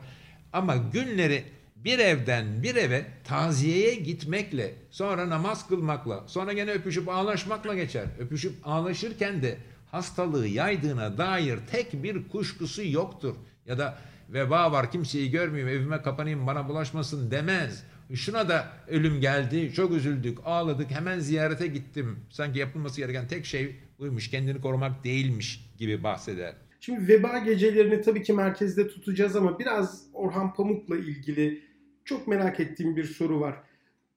[0.53, 1.43] Ama günleri
[1.85, 8.05] bir evden bir eve taziyeye gitmekle, sonra namaz kılmakla, sonra gene öpüşüp ağlaşmakla geçer.
[8.19, 9.57] Öpüşüp ağlaşırken de
[9.91, 13.35] hastalığı yaydığına dair tek bir kuşkusu yoktur.
[13.65, 13.97] Ya da
[14.29, 17.83] veba var kimseyi görmeyeyim evime kapanayım bana bulaşmasın demez.
[18.13, 22.19] Şuna da ölüm geldi çok üzüldük ağladık hemen ziyarete gittim.
[22.29, 26.53] Sanki yapılması gereken tek şey buymuş kendini korumak değilmiş gibi bahseder.
[26.79, 31.68] Şimdi veba gecelerini tabii ki merkezde tutacağız ama biraz Orhan Pamuk'la ilgili
[32.09, 33.55] çok merak ettiğim bir soru var.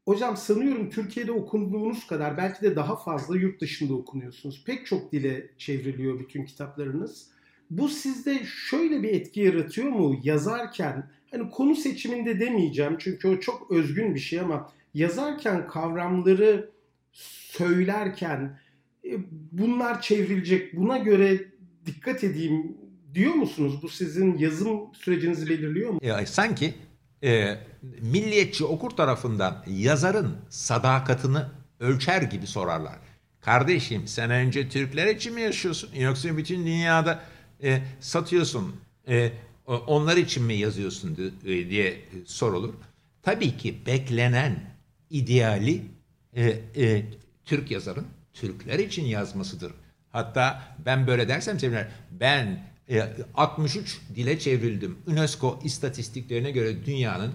[0.04, 4.64] Hocam sanıyorum Türkiye'de okunduğunuz kadar belki de daha fazla yurt dışında okunuyorsunuz.
[4.66, 7.28] Pek çok dile çevriliyor bütün kitaplarınız.
[7.70, 11.10] Bu sizde şöyle bir etki yaratıyor mu yazarken?
[11.30, 16.70] Hani konu seçiminde demeyeceğim çünkü o çok özgün bir şey ama yazarken kavramları
[17.12, 18.58] söylerken
[19.04, 19.10] e,
[19.52, 20.76] bunlar çevrilecek.
[20.76, 21.44] Buna göre
[21.86, 22.76] dikkat edeyim
[23.14, 23.82] diyor musunuz?
[23.82, 25.98] Bu sizin yazım sürecinizi belirliyor mu?
[26.02, 26.74] Ya, sanki
[27.24, 27.56] e,
[28.00, 31.38] milliyetçi okur tarafından yazarın sadakatini
[31.80, 32.98] ölçer gibi sorarlar.
[33.40, 37.22] Kardeşim sen önce Türkler için mi yaşıyorsun yoksa bütün dünyada
[37.62, 38.76] e, satıyorsun
[39.08, 39.32] e,
[39.66, 42.74] onlar için mi yazıyorsun e, diye sorulur.
[43.22, 44.60] Tabii ki beklenen
[45.10, 45.82] ideali
[46.36, 47.04] e, e,
[47.44, 49.72] Türk yazarın Türkler için yazmasıdır.
[50.10, 51.88] Hatta ben böyle dersem sevinirim.
[52.10, 53.02] Ben e,
[53.34, 54.98] 63 dile çevrildim.
[55.06, 57.32] UNESCO istatistiklerine göre dünyanın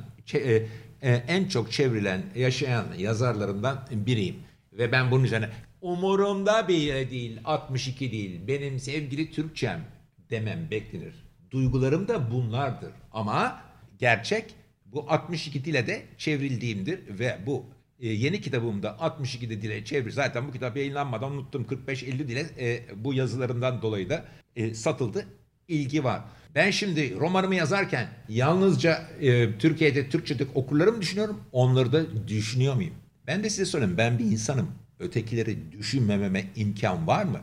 [1.01, 4.35] en çok çevrilen, yaşayan yazarlarından biriyim.
[4.73, 5.49] Ve ben bunun üzerine
[5.81, 9.85] umurumda bile değil 62 değil benim sevgili Türkçem
[10.29, 11.13] demem beklenir.
[11.51, 13.61] Duygularım da bunlardır ama
[13.99, 17.65] gerçek bu 62 dile de çevrildiğimdir ve bu
[17.99, 20.11] e, yeni kitabımda 62 dile çevir.
[20.11, 25.25] Zaten bu kitap yayınlanmadan unuttum 45-50 dile e, bu yazılarından dolayı da e, satıldı.
[25.67, 26.21] İlgi var.
[26.55, 31.43] Ben şimdi romanımı yazarken yalnızca e, Türkiye'de Türkçe'de okurlarımı düşünüyorum.
[31.51, 32.93] Onları da düşünüyor muyum?
[33.27, 34.71] Ben de size söyleyeyim ben bir insanım.
[34.99, 37.41] Ötekileri düşünmememe imkan var mı?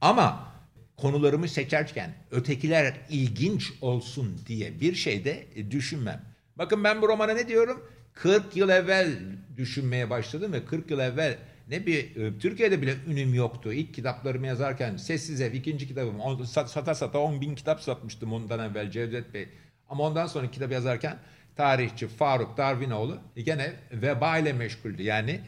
[0.00, 0.52] Ama
[0.96, 6.22] konularımı seçerken ötekiler ilginç olsun diye bir şey de düşünmem.
[6.56, 7.82] Bakın ben bu romana ne diyorum?
[8.14, 9.18] 40 yıl evvel
[9.56, 11.38] düşünmeye başladım ve 40 yıl evvel
[11.70, 13.72] ne bir e, Türkiye'de bile ünüm yoktu.
[13.72, 18.70] İlk kitaplarımı yazarken Sessiz Ev ikinci kitabım on, sata sata 10 bin kitap satmıştım ondan
[18.70, 19.48] evvel Cevdet Bey.
[19.88, 21.18] Ama ondan sonra kitap yazarken
[21.56, 25.02] tarihçi Faruk Darwinoğlu gene veba ile meşguldü.
[25.02, 25.40] Yani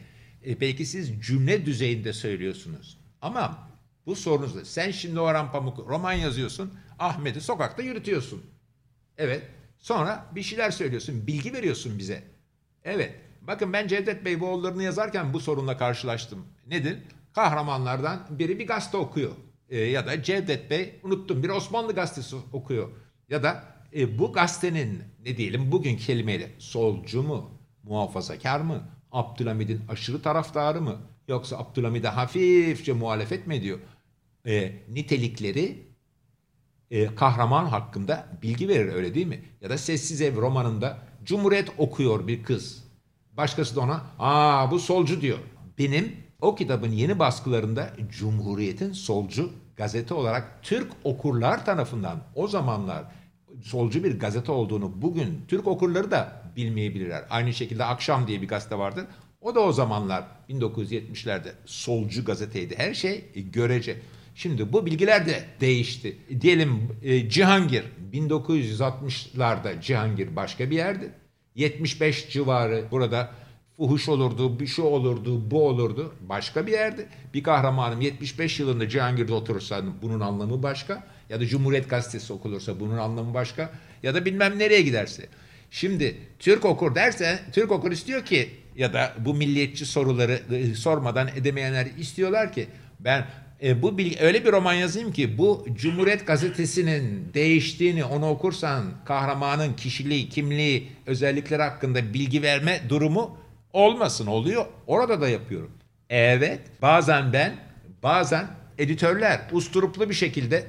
[0.45, 2.97] e, belki siz cümle düzeyinde söylüyorsunuz.
[3.21, 3.69] Ama
[4.05, 6.73] bu sorunuz Sen şimdi Orhan Pamuk roman yazıyorsun.
[6.99, 8.43] Ahmet'i sokakta yürütüyorsun.
[9.17, 9.43] Evet.
[9.79, 11.27] Sonra bir şeyler söylüyorsun.
[11.27, 12.23] Bilgi veriyorsun bize.
[12.83, 13.15] Evet.
[13.47, 16.45] Bakın ben Cevdet Bey bu oğullarını yazarken bu sorunla karşılaştım.
[16.67, 16.97] Nedir?
[17.33, 19.31] Kahramanlardan biri bir gazete okuyor.
[19.69, 22.89] E, ya da Cevdet Bey unuttum bir Osmanlı gazetesi okuyor.
[23.29, 23.63] Ya da
[23.95, 27.51] e, bu gazetenin ne diyelim bugün kelimeyle solcu mu,
[27.83, 33.79] muhafazakar mı, Abdülhamid'in aşırı taraftarı mı yoksa Abdülhamid'e hafifçe muhalefet mi ediyor?
[34.45, 35.87] E, nitelikleri
[36.91, 39.43] e, kahraman hakkında bilgi verir öyle değil mi?
[39.61, 42.82] Ya da Sessiz Ev romanında Cumhuriyet okuyor bir kız.
[43.37, 45.37] Başkası da ona aa bu solcu diyor.
[45.77, 53.03] Benim o kitabın yeni baskılarında Cumhuriyet'in solcu gazete olarak Türk okurlar tarafından o zamanlar
[53.63, 57.25] solcu bir gazete olduğunu bugün Türk okurları da bilmeyebilirler.
[57.29, 59.07] Aynı şekilde Akşam diye bir gazete vardı.
[59.41, 62.75] O da o zamanlar 1970'lerde solcu gazeteydi.
[62.77, 63.99] Her şey görece.
[64.35, 66.17] Şimdi bu bilgiler de değişti.
[66.41, 71.11] Diyelim e, Cihangir 1960'larda Cihangir başka bir yerdi.
[71.55, 73.31] 75 civarı burada
[73.77, 76.15] fuhuş olurdu, bir şey olurdu, bu olurdu.
[76.21, 77.07] Başka bir yerde.
[77.33, 81.07] Bir kahramanım 75 yılında Cihangir'de oturursa bunun anlamı başka.
[81.29, 83.69] Ya da Cumhuriyet Gazetesi okulursa bunun anlamı başka.
[84.03, 85.27] Ya da bilmem nereye giderse.
[85.71, 91.27] Şimdi Türk okur derse, Türk okur istiyor ki ya da bu milliyetçi soruları e, sormadan
[91.27, 92.67] edemeyenler istiyorlar ki
[92.99, 93.25] ben
[93.63, 99.73] e, bu bilgi, öyle bir roman yazayım ki bu Cumhuriyet Gazetesi'nin değiştiğini onu okursan kahramanın
[99.73, 103.37] kişiliği, kimliği, özellikleri hakkında bilgi verme durumu
[103.73, 104.65] olmasın oluyor.
[104.87, 105.71] Orada da yapıyorum.
[106.09, 107.55] Evet bazen ben
[108.03, 108.47] bazen
[108.77, 110.63] editörler usturuplu bir şekilde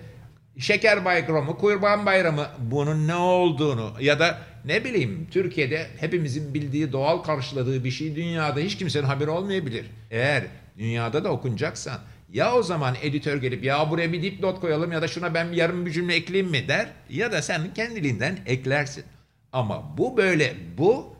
[0.58, 7.18] Şeker Bayramı, Kurban Bayramı bunun ne olduğunu ya da ne bileyim Türkiye'de hepimizin bildiği doğal
[7.18, 9.86] karşıladığı bir şey dünyada hiç kimsenin haberi olmayabilir.
[10.10, 10.44] Eğer
[10.78, 11.98] dünyada da okunacaksan
[12.34, 15.86] ya o zaman editör gelip ya buraya bir dipnot koyalım ya da şuna ben yarım
[15.86, 19.04] bir cümle ekleyeyim mi der ya da sen kendiliğinden eklersin.
[19.52, 21.16] Ama bu böyle bu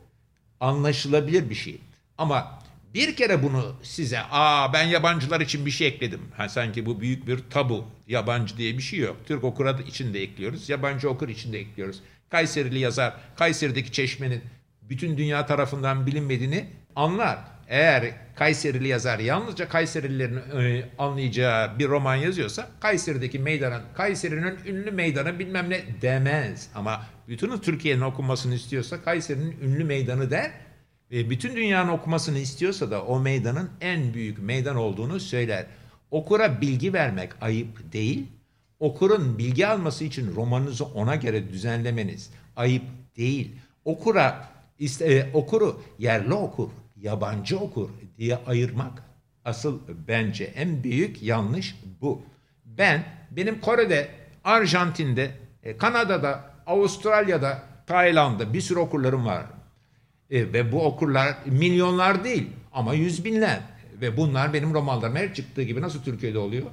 [0.60, 1.80] anlaşılabilir bir şey.
[2.18, 2.58] Ama
[2.94, 6.20] bir kere bunu size aa ben yabancılar için bir şey ekledim.
[6.36, 7.84] Ha, sanki bu büyük bir tabu.
[8.06, 9.16] Yabancı diye bir şey yok.
[9.26, 10.68] Türk okura için de ekliyoruz.
[10.68, 12.00] Yabancı okur için de ekliyoruz.
[12.30, 14.42] Kayserili yazar Kayseri'deki çeşmenin
[14.82, 17.53] bütün dünya tarafından bilinmediğini anlar.
[17.68, 25.38] Eğer Kayserili yazar yalnızca Kayserililerin e, anlayacağı bir roman yazıyorsa Kayseri'deki meydanın, Kayseri'nin ünlü meydanı
[25.38, 26.68] bilmem ne demez.
[26.74, 30.50] Ama bütün Türkiye'nin okunmasını istiyorsa Kayseri'nin ünlü meydanı der
[31.10, 35.66] ve bütün dünyanın okumasını istiyorsa da o meydanın en büyük meydan olduğunu söyler.
[36.10, 38.26] Okura bilgi vermek ayıp değil.
[38.80, 42.82] Okurun bilgi alması için romanınızı ona göre düzenlemeniz ayıp
[43.16, 43.56] değil.
[43.84, 44.48] Okura
[44.78, 49.02] iste, e, okuru yerli okur, yabancı okur diye ayırmak
[49.44, 52.22] asıl bence en büyük yanlış bu.
[52.64, 54.08] Ben benim Kore'de,
[54.44, 55.30] Arjantin'de,
[55.62, 59.44] e, Kanada'da, Avustralya'da, Tayland'da bir sürü okurlarım var.
[60.30, 63.60] E, ve bu okurlar milyonlar değil ama yüz binler.
[64.00, 66.66] Ve bunlar benim romanlarım her çıktığı gibi nasıl Türkiye'de oluyor?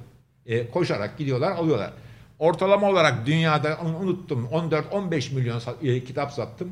[0.46, 1.92] E, koşarak gidiyorlar alıyorlar.
[2.38, 6.70] Ortalama olarak dünyada unuttum 14-15 milyon e, kitap sattım.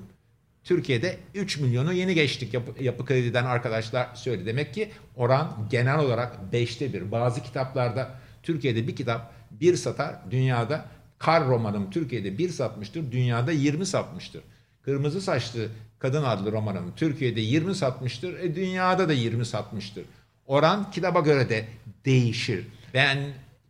[0.65, 4.47] Türkiye'de 3 milyonu yeni geçtik yapı, yapı krediden arkadaşlar söyledi.
[4.47, 7.13] Demek ki oran genel olarak 5'te bir.
[7.13, 8.11] Bazı kitaplarda
[8.43, 10.85] Türkiye'de bir kitap bir satar, dünyada
[11.19, 14.43] Kar romanım Türkiye'de bir satmıştır, dünyada 20 satmıştır.
[14.83, 15.69] Kırmızı saçlı
[15.99, 20.05] kadın adlı romanım Türkiye'de 20 satmıştır, e, dünyada da 20 satmıştır.
[20.47, 21.65] Oran kitaba göre de
[22.05, 22.67] değişir.
[22.95, 23.19] Ben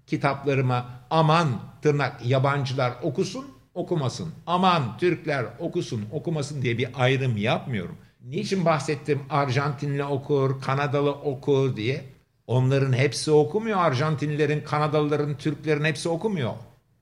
[0.07, 4.28] kitaplarıma aman tırnak yabancılar okusun, okumasın.
[4.46, 7.96] Aman Türkler okusun, okumasın diye bir ayrım yapmıyorum.
[8.24, 12.04] Niçin bahsettim Arjantinli okur, Kanadalı okur diye?
[12.46, 13.78] Onların hepsi okumuyor.
[13.78, 16.52] Arjantinlilerin, Kanadalıların, Türklerin hepsi okumuyor.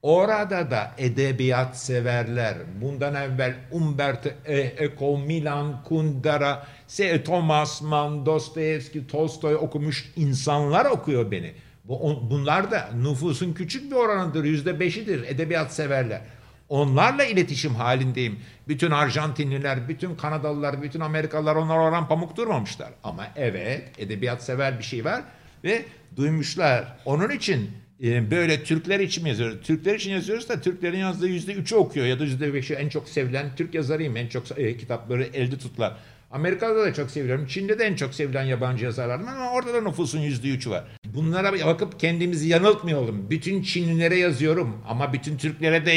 [0.02, 2.56] Orada da edebiyat severler.
[2.80, 6.66] Bundan evvel Umberto Eco, Milan Kundera,
[7.24, 11.52] Thomas Mann, Dostoyevski, Tolstoy okumuş insanlar okuyor beni.
[12.30, 14.44] Bunlar da nüfusun küçük bir oranıdır.
[14.44, 16.20] Yüzde beşidir edebiyat severler.
[16.68, 18.38] Onlarla iletişim halindeyim.
[18.68, 22.90] Bütün Arjantinliler, bütün Kanadalılar, bütün Amerikalılar onlar oran pamuk durmamışlar.
[23.04, 25.22] Ama evet edebiyat sever bir şey var
[25.64, 25.84] ve
[26.16, 26.96] duymuşlar.
[27.04, 27.70] Onun için
[28.02, 29.60] e, böyle Türkler için yazıyoruz?
[29.62, 33.08] Türkler için yazıyoruz da Türklerin yazdığı yüzde üçü okuyor ya da yüzde beşi en çok
[33.08, 34.16] sevilen Türk yazarıyım.
[34.16, 35.96] En çok e, kitapları elde tutular.
[36.30, 37.46] Amerika'da da çok seviyorum.
[37.46, 40.84] Çin'de de en çok sevilen yabancı yazarlarım ama orada da nüfusun yüzde üçü var.
[41.04, 43.30] Bunlara bakıp kendimizi yanıltmayalım.
[43.30, 45.90] Bütün Çinlilere yazıyorum ama bütün Türklere de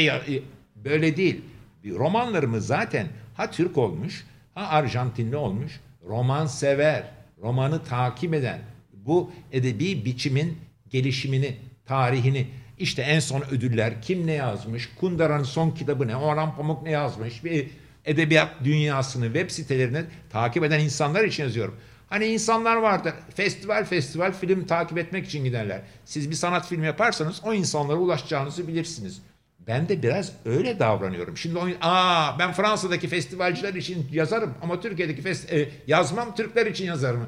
[0.84, 1.40] böyle değil.
[1.84, 5.80] Romanlarımız zaten ha Türk olmuş ha Arjantinli olmuş.
[6.06, 7.04] Roman sever,
[7.42, 8.58] romanı takip eden,
[8.92, 10.58] bu edebi biçimin
[10.90, 12.46] gelişimini, tarihini,
[12.78, 17.44] işte en son ödüller kim ne yazmış, Kundara'nın son kitabı ne, Orhan Pamuk ne yazmış,
[17.44, 17.70] bir
[18.04, 21.76] edebiyat dünyasını, web sitelerini takip eden insanlar için yazıyorum.
[22.08, 25.80] Hani insanlar vardır, festival festival film takip etmek için giderler.
[26.04, 29.22] Siz bir sanat filmi yaparsanız o insanlara ulaşacağınızı bilirsiniz.
[29.66, 31.36] Ben de biraz öyle davranıyorum.
[31.36, 36.84] Şimdi o, aa ben Fransa'daki festivalciler için yazarım ama Türkiye'deki fest, e, yazmam Türkler için
[36.84, 37.26] yazarım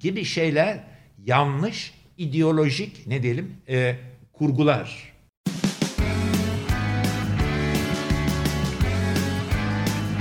[0.00, 0.78] gibi şeyler
[1.24, 3.96] yanlış ideolojik ne diyelim e,
[4.32, 5.12] kurgular.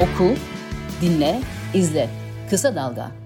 [0.01, 0.35] Oku,
[1.01, 1.41] dinle,
[1.73, 2.09] izle.
[2.49, 3.24] Kısa Dalga.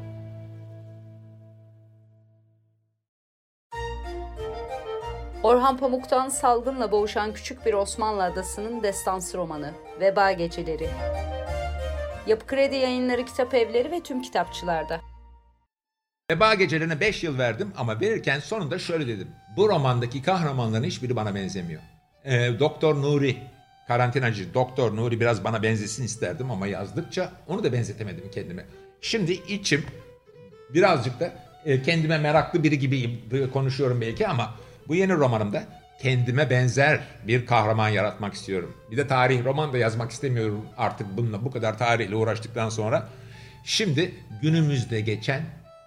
[5.43, 10.89] Orhan Pamuk'tan salgınla boğuşan küçük bir Osmanlı adasının destansı romanı Veba Geceleri.
[12.27, 15.01] Yapı Kredi Yayınları Kitap Evleri ve tüm kitapçılarda.
[16.31, 19.27] Veba gecelerine 5 yıl verdim ama verirken sonunda şöyle dedim.
[19.57, 21.81] Bu romandaki kahramanların hiçbiri bana benzemiyor.
[22.25, 23.37] Ee, Doktor Nuri,
[23.87, 28.65] karantinacı Doktor Nuri biraz bana benzesin isterdim ama yazdıkça onu da benzetemedim kendime.
[29.01, 29.85] Şimdi içim
[30.73, 31.33] birazcık da
[31.65, 33.19] e, kendime meraklı biri gibi
[33.53, 34.55] konuşuyorum belki ama
[34.89, 35.63] bu yeni romanımda
[36.01, 38.75] kendime benzer bir kahraman yaratmak istiyorum.
[38.91, 43.09] Bir de tarih roman da yazmak istemiyorum artık bununla bu kadar tarihle uğraştıktan sonra.
[43.63, 45.41] Şimdi günümüzde geçen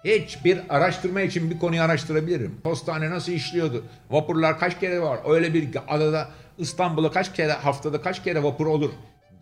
[0.05, 2.61] hiçbir araştırma için bir konuyu araştırabilirim.
[2.63, 3.85] Postane nasıl işliyordu?
[4.09, 5.19] Vapurlar kaç kere var?
[5.27, 8.91] Öyle bir adada İstanbul'a kaç kere haftada kaç kere vapur olur?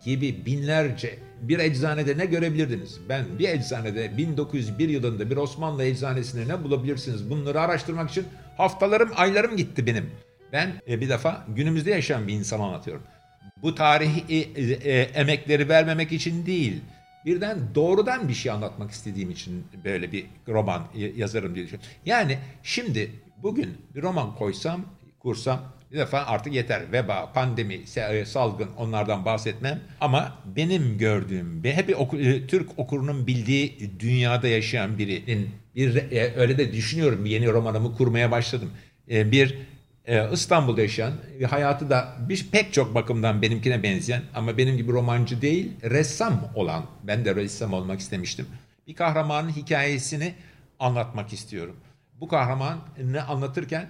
[0.04, 3.00] Gibi binlerce bir eczanede ne görebilirdiniz?
[3.08, 7.30] Ben bir eczanede 1901 yılında bir Osmanlı eczanesinde ne bulabilirsiniz?
[7.30, 8.24] Bunları araştırmak için
[8.56, 10.10] haftalarım, aylarım gitti benim.
[10.52, 13.02] Ben e, bir defa günümüzde yaşayan bir insan anlatıyorum.
[13.62, 16.80] Bu tarihi e, e, emekleri vermemek için değil,
[17.26, 20.82] birden doğrudan bir şey anlatmak istediğim için böyle bir roman
[21.16, 21.90] yazarım diye düşünüyorum.
[22.06, 23.10] Yani şimdi
[23.42, 24.84] bugün bir roman koysam,
[25.20, 25.60] kursam
[25.92, 26.92] bir defa artık yeter.
[26.92, 27.80] Veba, pandemi,
[28.26, 29.80] salgın onlardan bahsetmem.
[30.00, 36.02] Ama benim gördüğüm, hep oku, Türk okurunun bildiği dünyada yaşayan birinin bir
[36.36, 37.26] öyle de düşünüyorum.
[37.26, 38.70] Yeni romanımı kurmaya başladım.
[39.08, 39.58] Bir
[40.32, 41.12] İstanbul'da yaşayan,
[41.50, 46.84] hayatı da bir, pek çok bakımdan benimkine benzeyen ama benim gibi romancı değil, ressam olan,
[47.02, 48.46] ben de ressam olmak istemiştim.
[48.86, 50.34] Bir kahramanın hikayesini
[50.78, 51.76] anlatmak istiyorum.
[52.20, 53.86] Bu kahraman ne anlatırken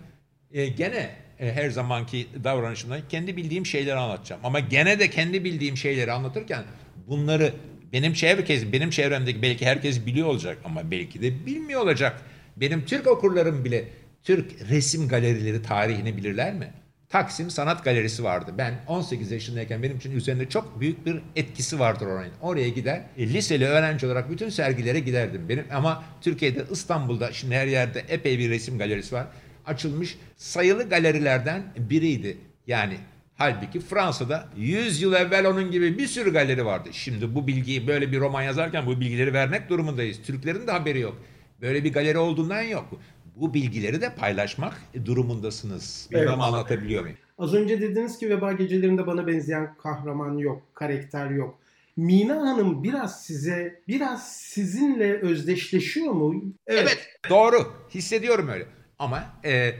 [0.53, 1.11] e, gene
[1.43, 4.41] e, her zamanki davranışımda kendi bildiğim şeyleri anlatacağım.
[4.45, 6.65] Ama gene de kendi bildiğim şeyleri anlatırken
[7.09, 7.55] bunları
[7.93, 12.23] benim herkes, benim çevremdeki belki herkes biliyor olacak ama belki de bilmiyor olacak.
[12.57, 13.85] Benim Türk okurlarım bile
[14.23, 16.73] Türk resim galerileri tarihini bilirler mi?
[17.09, 18.55] Taksim Sanat Galerisi vardı.
[18.59, 22.33] Ben 18 yaşındayken benim için üzerinde çok büyük bir etkisi vardır oranın.
[22.41, 25.49] Oraya gider, e, liseli öğrenci olarak bütün sergilere giderdim.
[25.49, 29.27] Benim ama Türkiye'de İstanbul'da şimdi her yerde epey bir resim galerisi var.
[29.66, 32.38] Açılmış sayılı galerilerden biriydi.
[32.66, 32.96] Yani
[33.35, 36.88] halbuki Fransa'da 100 yıl evvel onun gibi bir sürü galeri vardı.
[36.92, 40.23] Şimdi bu bilgiyi böyle bir roman yazarken bu bilgileri vermek durumundayız.
[40.23, 41.17] Türklerin de haberi yok.
[41.60, 42.88] Böyle bir galeri olduğundan yok
[43.37, 46.08] bu bilgileri de paylaşmak durumundasınız.
[46.10, 46.38] Bilmem evet.
[46.40, 47.17] anlatabiliyor muyum?
[47.38, 51.58] Az önce dediniz ki veba gecelerinde bana benzeyen kahraman yok, karakter yok.
[51.96, 56.44] Mina Hanım biraz size, biraz sizinle özdeşleşiyor mu?
[56.67, 57.73] Evet, evet doğru.
[57.94, 58.67] Hissediyorum öyle.
[59.03, 59.75] Ama e, e,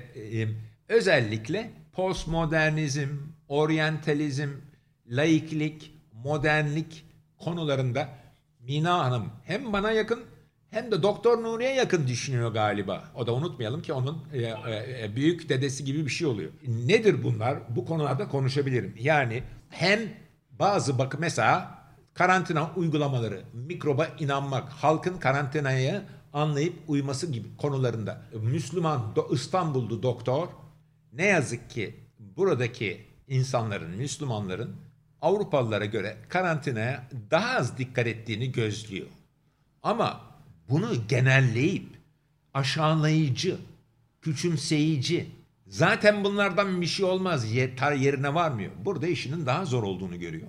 [0.89, 3.09] özellikle postmodernizm,
[3.49, 4.49] oryantalizm,
[5.11, 7.05] laiklik, modernlik
[7.39, 8.09] konularında
[8.61, 10.21] Mina Hanım hem bana yakın
[10.71, 13.05] hem de Doktor Nuri'ye yakın düşünüyor galiba.
[13.15, 16.51] O da unutmayalım ki onun e, e, e, büyük dedesi gibi bir şey oluyor.
[16.67, 17.59] Nedir bunlar?
[17.69, 18.95] Bu konularda konuşabilirim.
[18.99, 20.01] Yani hem
[20.51, 21.79] bazı bakın mesela
[22.15, 26.03] karantina uygulamaları, mikroba inanmak, halkın karantinaya
[26.33, 28.23] anlayıp uyması gibi konularında.
[28.43, 30.49] Müslüman İstanbul'du doktor
[31.13, 34.77] ne yazık ki buradaki insanların, Müslümanların
[35.23, 39.07] Avrupalılara göre karantinaya daha az dikkat ettiğini gözlüyor.
[39.83, 40.21] Ama
[40.69, 41.89] bunu genelleyip
[42.55, 43.57] aşağılayıcı,
[44.21, 45.27] küçümseyici,
[45.67, 48.73] zaten bunlardan bir şey olmaz yeter yerine varmıyor.
[48.85, 50.49] Burada işinin daha zor olduğunu görüyor.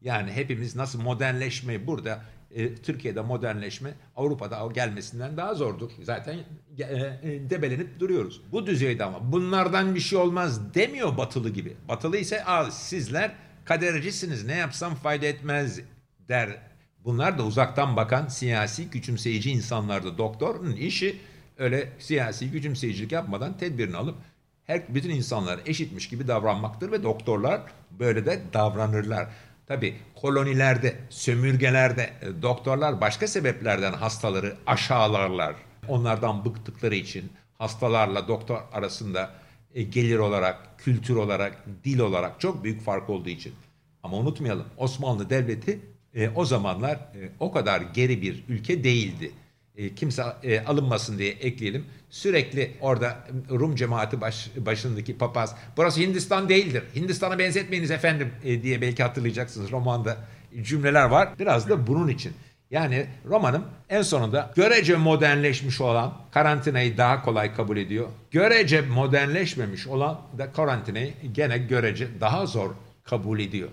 [0.00, 5.90] Yani hepimiz nasıl modernleşme burada e, Türkiye'de modernleşme Avrupa'da gelmesinden daha zordur.
[6.02, 6.38] Zaten
[6.78, 8.42] e, e, debelenip duruyoruz.
[8.52, 11.76] Bu düzeyde ama bunlardan bir şey olmaz demiyor batılı gibi.
[11.88, 13.32] Batılı ise sizler
[13.64, 15.80] kadercisiniz ne yapsam fayda etmez
[16.28, 16.56] der.
[17.04, 20.18] Bunlar da uzaktan bakan siyasi küçümseyici insanlardı.
[20.18, 21.20] Doktorun işi
[21.58, 24.16] öyle siyasi küçümseyicilik yapmadan tedbirini alıp
[24.64, 29.28] her bütün insanlar eşitmiş gibi davranmaktır ve doktorlar böyle de davranırlar.
[29.68, 35.54] Tabi kolonilerde, sömürgelerde e, doktorlar başka sebeplerden hastaları aşağılarlar.
[35.88, 39.30] Onlardan bıktıkları için hastalarla doktor arasında
[39.74, 43.54] e, gelir olarak, kültür olarak, dil olarak çok büyük fark olduğu için.
[44.02, 45.80] Ama unutmayalım Osmanlı Devleti
[46.14, 46.98] e, o zamanlar
[47.40, 49.32] o kadar geri bir ülke değildi.
[49.78, 51.84] E, kimse e, alınmasın diye ekleyelim.
[52.10, 53.18] Sürekli orada
[53.50, 56.82] Rum cemaati baş, başındaki papaz burası Hindistan değildir.
[56.96, 60.16] Hindistan'a benzetmeyiniz efendim e, diye belki hatırlayacaksınız romanda
[60.62, 61.28] cümleler var.
[61.38, 62.32] Biraz da bunun için.
[62.70, 68.08] Yani romanım en sonunda görece modernleşmiş olan karantinayı daha kolay kabul ediyor.
[68.30, 72.70] Görece modernleşmemiş olan da karantinayı gene görece daha zor
[73.04, 73.68] kabul ediyor.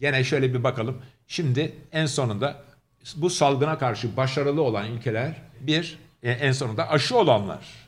[0.00, 0.96] Gene şöyle bir bakalım.
[1.26, 2.62] Şimdi en sonunda
[3.16, 7.82] bu salgına karşı başarılı olan ülkeler bir e, en sonunda aşı olanlar.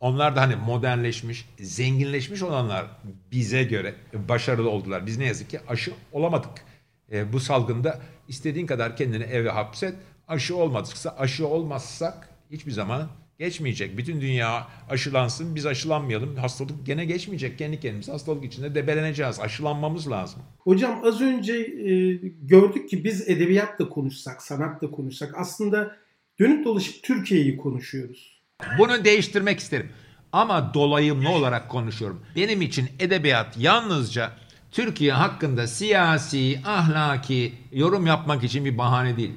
[0.00, 2.86] Onlar da hani modernleşmiş, zenginleşmiş olanlar
[3.32, 3.94] bize göre
[4.28, 5.06] başarılı oldular.
[5.06, 6.64] Biz ne yazık ki aşı olamadık.
[7.12, 9.94] E, bu salgında istediğin kadar kendini eve hapset.
[10.28, 13.98] Aşı olmadıksa, aşı olmazsak hiçbir zaman geçmeyecek.
[13.98, 16.36] Bütün dünya aşılansın, biz aşılanmayalım.
[16.36, 17.58] Hastalık gene geçmeyecek.
[17.58, 19.40] Kendi kendimize hastalık içinde debeleneceğiz.
[19.40, 20.42] Aşılanmamız lazım.
[20.58, 22.12] Hocam az önce e,
[22.42, 25.96] gördük ki biz edebiyatla konuşsak, sanatla konuşsak aslında
[26.40, 28.42] dönüp dolaşıp Türkiye'yi konuşuyoruz.
[28.78, 29.90] Bunu değiştirmek isterim.
[30.32, 32.20] Ama dolayımlı olarak konuşuyorum.
[32.36, 34.32] Benim için edebiyat yalnızca
[34.70, 39.32] Türkiye hakkında siyasi, ahlaki yorum yapmak için bir bahane değil.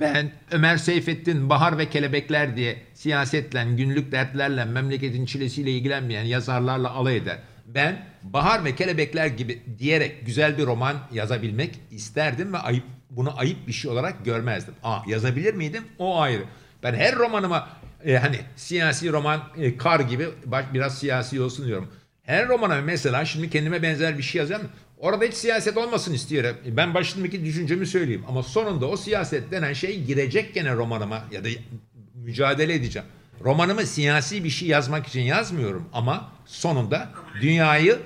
[0.00, 7.16] Ben Ömer Seyfettin Bahar ve Kelebekler diye siyasetle, günlük dertlerle, memleketin çilesiyle ilgilenmeyen yazarlarla alay
[7.16, 7.38] eder.
[7.66, 13.68] Ben Bahar ve Kelebekler gibi diyerek güzel bir roman yazabilmek isterdim ve ayıp bunu ayıp
[13.68, 14.74] bir şey olarak görmezdim.
[14.82, 15.84] Aa yazabilir miydim?
[15.98, 16.42] O ayrı.
[16.82, 17.68] Ben her romanıma
[18.04, 21.88] e, hani siyasi roman e, kar gibi baş, biraz siyasi olsun diyorum.
[22.22, 24.68] Her romana mesela şimdi kendime benzer bir şey yazacağım.
[25.02, 26.56] Orada hiç siyaset olmasın istiyorum.
[26.66, 28.24] Ben başındaki düşüncemi söyleyeyim.
[28.28, 31.48] Ama sonunda o siyaset denen şey girecek gene romanıma ya da
[32.14, 33.08] mücadele edeceğim.
[33.44, 37.98] Romanımı siyasi bir şey yazmak için yazmıyorum ama sonunda dünyayı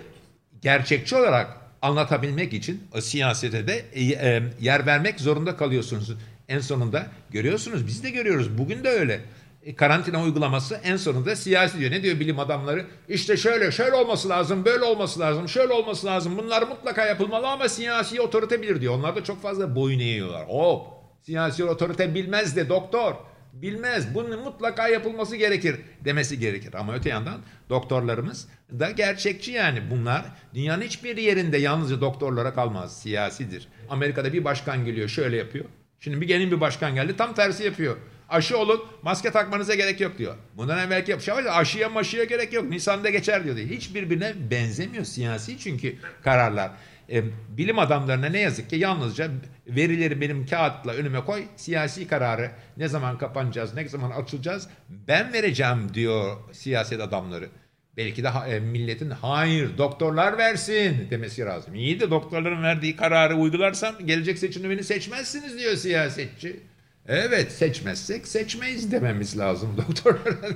[0.63, 6.13] gerçekçi olarak anlatabilmek için o siyasete de e, e, yer vermek zorunda kalıyorsunuz.
[6.49, 9.21] En sonunda görüyorsunuz biz de görüyoruz bugün de öyle.
[9.67, 11.91] E, karantina uygulaması en sonunda siyasi diyor.
[11.91, 12.87] Ne diyor bilim adamları?
[13.09, 16.39] İşte şöyle şöyle olması lazım, böyle olması lazım, şöyle olması lazım.
[16.39, 18.95] Bunlar mutlaka yapılmalı ama siyasi otorite bilir diyor.
[18.95, 20.49] Onlar da çok fazla boyun eğiyorlar.
[20.49, 20.87] Hop
[21.23, 23.15] siyasi otorite bilmez de doktor.
[23.53, 24.15] Bilmez.
[24.15, 26.75] Bunun mutlaka yapılması gerekir demesi gerekir.
[26.75, 27.41] Ama öte yandan
[27.71, 28.49] doktorlarımız
[28.79, 29.83] da gerçekçi yani.
[29.91, 33.03] Bunlar dünyanın hiçbir yerinde yalnızca doktorlara kalmaz.
[33.03, 33.69] Siyasidir.
[33.91, 35.65] Amerika'da bir başkan geliyor şöyle yapıyor.
[36.01, 37.97] Şimdi bir gelin bir başkan geldi tam tersi yapıyor.
[38.29, 40.35] Aşı olun maske takmanıza gerek yok diyor.
[40.57, 42.69] Bundan evvelki yapmış ama aşıya maşıya gerek yok.
[42.69, 43.57] Nisan'da geçer diyor.
[43.57, 46.71] Hiç birbirine benzemiyor siyasi çünkü kararlar.
[47.11, 49.31] E, bilim adamlarına ne yazık ki yalnızca
[49.67, 51.45] verileri benim kağıtla önüme koy.
[51.57, 57.49] Siyasi kararı ne zaman kapanacağız, ne zaman açılacağız ben vereceğim diyor siyaset adamları.
[57.97, 61.75] Belki de e, milletin hayır doktorlar versin demesi lazım.
[61.75, 66.61] İyi de doktorların verdiği kararı uygularsam gelecek seçimde beni seçmezsiniz diyor siyasetçi.
[67.09, 70.55] Evet seçmezsek seçmeyiz dememiz lazım doktorlara.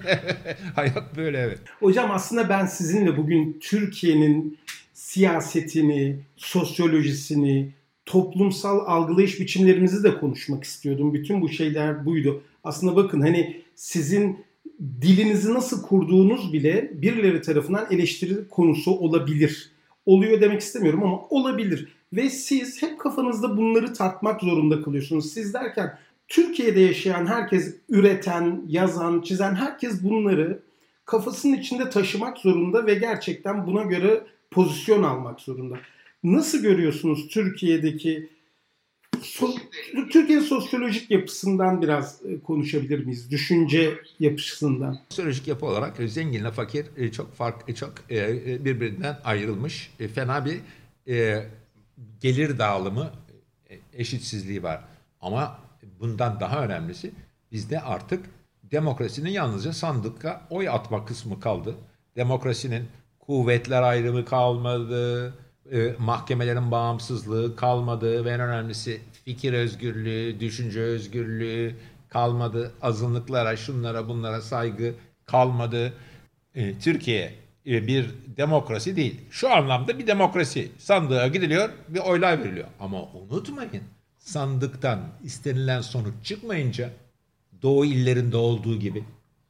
[0.74, 1.58] Hayat böyle evet.
[1.80, 4.58] Hocam aslında ben sizinle bugün Türkiye'nin
[4.92, 7.72] siyasetini, sosyolojisini,
[8.06, 11.14] toplumsal algılayış biçimlerimizi de konuşmak istiyordum.
[11.14, 12.42] Bütün bu şeyler buydu.
[12.64, 14.44] Aslında bakın hani sizin
[15.02, 19.70] dilinizi nasıl kurduğunuz bile birileri tarafından eleştiri konusu olabilir.
[20.06, 21.88] Oluyor demek istemiyorum ama olabilir.
[22.12, 25.32] Ve siz hep kafanızda bunları tartmak zorunda kalıyorsunuz.
[25.32, 25.98] Siz derken
[26.30, 30.62] Türkiye'de yaşayan herkes üreten, yazan, çizen herkes bunları
[31.04, 35.78] kafasının içinde taşımak zorunda ve gerçekten buna göre pozisyon almak zorunda.
[36.22, 38.28] Nasıl görüyorsunuz Türkiye'deki
[39.22, 39.54] so,
[40.10, 43.30] Türkiye sosyolojik yapısından biraz e, konuşabilir miyiz?
[43.30, 45.00] Düşünce yapısından.
[45.08, 50.60] Sosyolojik yapı olarak zenginle fakir e, çok fark çok e, birbirinden ayrılmış fena bir
[52.20, 53.10] gelir dağılımı
[53.92, 54.84] eşitsizliği var.
[55.20, 55.69] Ama
[56.00, 57.12] bundan daha önemlisi
[57.52, 58.26] bizde artık
[58.62, 61.74] demokrasinin yalnızca sandıkta oy atma kısmı kaldı.
[62.16, 62.88] Demokrasinin
[63.20, 65.34] kuvvetler ayrımı kalmadı,
[65.72, 71.76] e, mahkemelerin bağımsızlığı kalmadı ve en önemlisi fikir özgürlüğü, düşünce özgürlüğü
[72.08, 72.72] kalmadı.
[72.82, 74.94] Azınlıklara, şunlara, bunlara saygı
[75.26, 75.92] kalmadı.
[76.54, 77.34] E, Türkiye
[77.66, 79.20] e, bir demokrasi değil.
[79.30, 80.70] Şu anlamda bir demokrasi.
[80.78, 82.68] Sandığa gidiliyor, bir oylar veriliyor.
[82.80, 83.82] Ama unutmayın,
[84.20, 86.90] sandıktan istenilen sonuç çıkmayınca
[87.62, 89.04] Doğu illerinde olduğu gibi,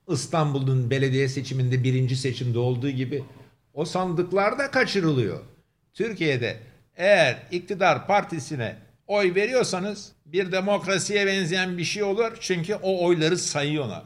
[0.08, 3.24] İstanbul'un belediye seçiminde birinci seçimde olduğu gibi
[3.74, 5.40] o sandıklar da kaçırılıyor.
[5.94, 6.60] Türkiye'de
[6.96, 12.36] eğer iktidar partisine oy veriyorsanız bir demokrasiye benzeyen bir şey olur.
[12.40, 14.02] Çünkü o oyları sayıyorlar.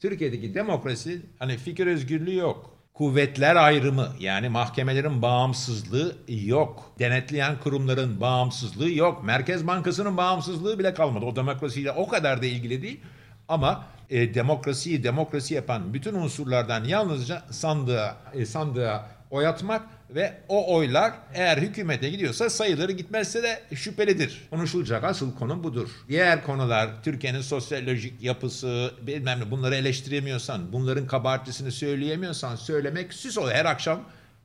[0.00, 2.71] Türkiye'deki demokrasi hani fikir özgürlüğü yok.
[2.94, 6.92] Kuvvetler ayrımı yani mahkemelerin bağımsızlığı yok.
[6.98, 9.24] Denetleyen kurumların bağımsızlığı yok.
[9.24, 11.24] Merkez Bankası'nın bağımsızlığı bile kalmadı.
[11.24, 13.00] O demokrasiyle o kadar da ilgili değil.
[13.48, 20.74] Ama e, demokrasiyi demokrasi yapan bütün unsurlardan yalnızca sandığa, e, sandığa oy atmak ve o
[20.76, 24.48] oylar eğer hükümete gidiyorsa sayıları gitmezse de şüphelidir.
[24.50, 25.88] Konuşulacak asıl konu budur.
[26.08, 33.54] Diğer konular Türkiye'nin sosyolojik yapısı bilmem ne bunları eleştiremiyorsan, bunların kabahatlisini söyleyemiyorsan söylemek süs oluyor.
[33.54, 34.00] Her akşam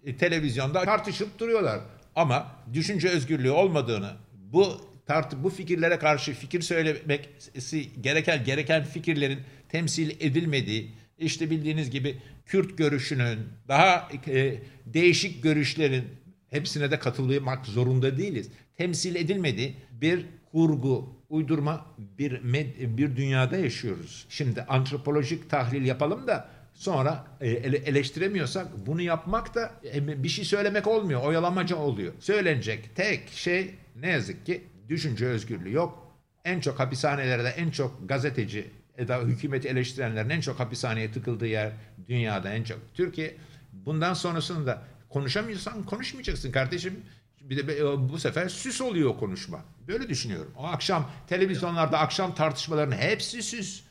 [0.05, 1.79] e, televizyonda tartışıp duruyorlar.
[2.15, 10.09] Ama düşünce özgürlüğü olmadığını, bu tartı bu fikirlere karşı fikir söylemesi gereken gereken fikirlerin temsil
[10.19, 12.17] edilmediği, işte bildiğiniz gibi
[12.47, 16.03] Kürt görüşünün, daha e, değişik görüşlerin
[16.49, 18.49] hepsine de katılmak zorunda değiliz.
[18.77, 22.67] Temsil edilmediği bir kurgu, uydurma bir med,
[22.97, 24.25] bir dünyada yaşıyoruz.
[24.29, 30.87] Şimdi antropolojik tahlil yapalım da sonra e, eleştiremiyorsak bunu yapmak da e, bir şey söylemek
[30.87, 32.13] olmuyor, oyalamaca oluyor.
[32.19, 36.13] Söylenecek tek şey ne yazık ki düşünce özgürlüğü yok.
[36.45, 38.67] En çok hapishanelerde en çok gazeteci
[39.07, 41.71] da hükümeti eleştirenlerin en çok hapishaneye tıkıldığı yer
[42.07, 42.79] dünyada en çok.
[42.93, 43.35] Türkiye
[43.73, 47.01] bundan sonrasını da konuşamıyorsan konuşmayacaksın kardeşim.
[47.41, 49.59] Bir de bu sefer süs oluyor konuşma.
[49.87, 50.51] Böyle düşünüyorum.
[50.57, 53.81] O akşam televizyonlarda akşam tartışmaların hepsi süs.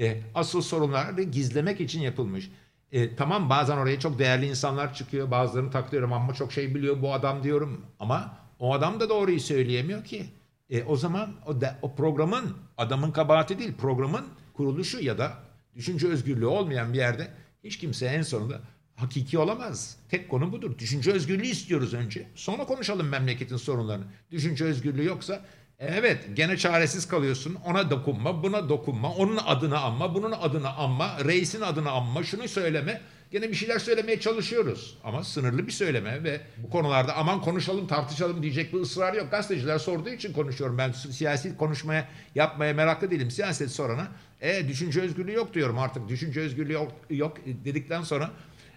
[0.00, 2.50] E, asıl sorunları gizlemek için yapılmış.
[2.92, 5.30] E, tamam bazen oraya çok değerli insanlar çıkıyor.
[5.30, 7.86] Bazılarını taklıyorum ama çok şey biliyor bu adam diyorum.
[8.00, 10.26] Ama o adam da doğruyu söyleyemiyor ki.
[10.70, 15.38] E, o zaman o, de, o programın adamın kabahati değil programın kuruluşu ya da
[15.76, 17.28] düşünce özgürlüğü olmayan bir yerde
[17.64, 18.60] hiç kimse en sonunda
[18.96, 19.96] hakiki olamaz.
[20.08, 20.78] Tek konu budur.
[20.78, 22.28] Düşünce özgürlüğü istiyoruz önce.
[22.34, 24.04] Sonra konuşalım memleketin sorunlarını.
[24.30, 25.44] Düşünce özgürlüğü yoksa
[25.78, 27.54] evet gene çaresiz kalıyorsun.
[27.66, 33.00] Ona dokunma, buna dokunma, onun adını anma, bunun adını anma, reisin adını anma, şunu söyleme.
[33.34, 34.98] Gene bir şeyler söylemeye çalışıyoruz.
[35.04, 39.30] Ama sınırlı bir söyleme ve bu konularda aman konuşalım tartışalım diyecek bir ısrar yok.
[39.30, 40.78] Gazeteciler sorduğu için konuşuyorum.
[40.78, 43.30] Ben siyasi konuşmaya yapmaya meraklı değilim.
[43.30, 44.08] Siyaset sorana
[44.40, 46.08] e düşünce özgürlüğü yok diyorum artık.
[46.08, 46.72] Düşünce özgürlüğü
[47.10, 48.30] yok, dedikten sonra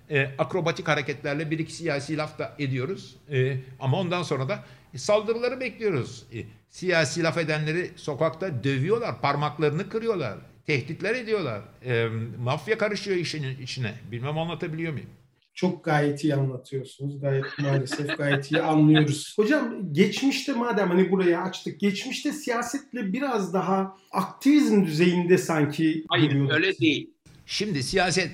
[0.10, 3.16] e, akrobatik hareketlerle bir iki siyasi laf da ediyoruz.
[3.32, 6.26] E, ama ondan sonra da e, saldırıları bekliyoruz.
[6.34, 6.38] E,
[6.70, 10.38] siyasi laf edenleri sokakta dövüyorlar, parmaklarını kırıyorlar,
[10.68, 11.62] tehditler ediyorlar.
[11.86, 12.08] E,
[12.40, 13.94] mafya karışıyor işin içine.
[14.12, 15.10] Bilmem anlatabiliyor muyum?
[15.54, 17.22] Çok gayet iyi anlatıyorsunuz.
[17.22, 19.34] Gayet maalesef gayet iyi anlıyoruz.
[19.36, 21.80] Hocam geçmişte madem hani buraya açtık.
[21.80, 27.10] Geçmişte siyasetle biraz daha aktivizm düzeyinde sanki Hayır öyle değil.
[27.46, 28.32] Şimdi siyaset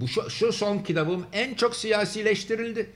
[0.00, 2.90] bu şu, şu son kitabım en çok siyasileştirildi.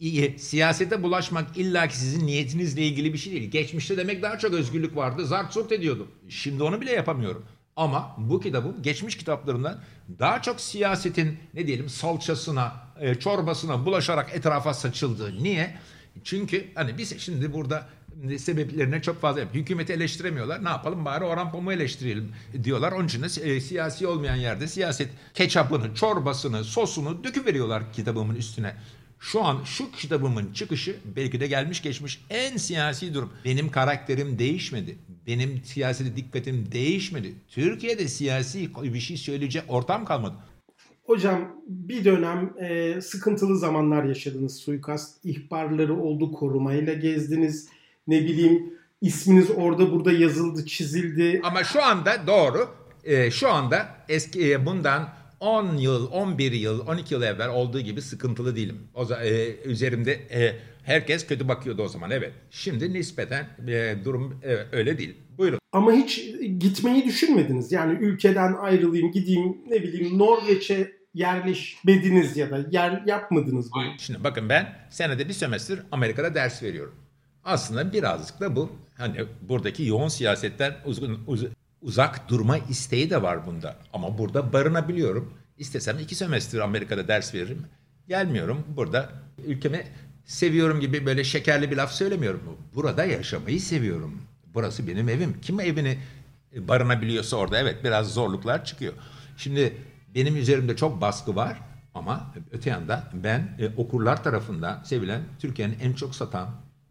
[0.00, 3.50] İyi, siyasete bulaşmak illaki sizin niyetinizle ilgili bir şey değil.
[3.50, 5.26] Geçmişte demek daha çok özgürlük vardı.
[5.26, 6.08] Zart zurt ediyordum.
[6.28, 7.44] Şimdi onu bile yapamıyorum.
[7.78, 9.78] Ama bu kitabın geçmiş kitaplarından
[10.18, 15.42] daha çok siyasetin ne diyelim salçasına, e, çorbasına bulaşarak etrafa saçıldı.
[15.42, 15.76] Niye?
[16.24, 17.86] Çünkü hani biz şimdi burada
[18.38, 19.54] sebeplerine çok fazla yap.
[19.54, 20.64] Hükümeti eleştiremiyorlar.
[20.64, 22.32] Ne yapalım bari Orhan Pamuk'u eleştirelim
[22.64, 22.92] diyorlar.
[22.92, 28.74] Onun için de e, siyasi olmayan yerde siyaset ketçapını, çorbasını, sosunu döküveriyorlar kitabımın üstüne.
[29.20, 33.32] Şu an şu kitabımın çıkışı belki de gelmiş geçmiş en siyasi durum.
[33.44, 34.98] Benim karakterim değişmedi.
[35.28, 37.34] Benim siyasete dikkatim değişmedi.
[37.48, 40.34] Türkiye'de siyasi bir şey söyleyecek ortam kalmadı.
[41.04, 44.56] Hocam bir dönem e, sıkıntılı zamanlar yaşadınız.
[44.56, 47.68] Suikast ihbarları oldu, korumayla gezdiniz.
[48.06, 51.40] Ne bileyim isminiz orada burada yazıldı, çizildi.
[51.44, 52.68] Ama şu anda doğru.
[53.04, 55.08] E, şu anda eski e, bundan
[55.40, 58.78] 10 yıl, 11 yıl, 12 yıl evvel olduğu gibi sıkıntılı değilim.
[58.94, 62.32] O zaman e, üzerimde e, herkes kötü bakıyordu o zaman evet.
[62.50, 65.16] Şimdi nispeten e, durum e, öyle değil.
[65.38, 65.58] Buyurun.
[65.72, 66.24] Ama hiç
[66.58, 67.72] gitmeyi düşünmediniz.
[67.72, 73.84] Yani ülkeden ayrılayım, gideyim, ne bileyim Norveç'e yerleşmediniz ya da yer yapmadınız bunu.
[73.98, 76.94] Şimdi bakın ben senede bir sömestr Amerika'da ders veriyorum.
[77.44, 81.44] Aslında birazcık da bu hani buradaki yoğun siyasetten uzun, uz,
[81.82, 83.76] uzak durma isteği de var bunda.
[83.92, 85.34] Ama burada barınabiliyorum.
[85.58, 87.66] İstesem iki sömestr Amerika'da ders veririm.
[88.08, 88.64] Gelmiyorum.
[88.76, 89.10] Burada
[89.46, 89.86] ülkemi
[90.24, 92.42] seviyorum gibi böyle şekerli bir laf söylemiyorum.
[92.74, 94.22] Burada yaşamayı seviyorum.
[94.54, 95.40] Burası benim evim.
[95.40, 95.98] Kim evini
[96.56, 98.92] barınabiliyorsa orada evet biraz zorluklar çıkıyor.
[99.36, 99.76] Şimdi
[100.14, 101.58] benim üzerimde çok baskı var
[101.94, 106.48] ama öte yanda ben e, okurlar tarafından sevilen Türkiye'nin en çok satan,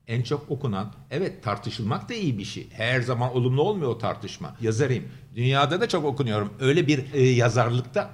[0.07, 2.67] en çok okunan, evet tartışılmak da iyi bir şey.
[2.71, 4.55] Her zaman olumlu olmuyor o tartışma.
[4.61, 5.03] Yazarıyım.
[5.35, 6.53] Dünyada da çok okunuyorum.
[6.59, 8.11] Öyle bir e, yazarlıkta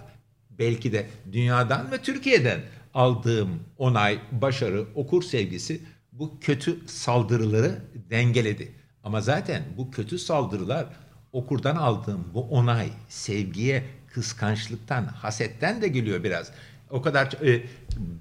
[0.49, 2.61] belki de dünyadan ve Türkiye'den
[2.93, 5.81] aldığım onay, başarı, okur sevgisi
[6.11, 8.71] bu kötü saldırıları dengeledi.
[9.03, 10.85] Ama zaten bu kötü saldırılar
[11.31, 16.51] okurdan aldığım bu onay, sevgiye, kıskançlıktan, hasetten de geliyor biraz.
[16.89, 17.63] O kadar e,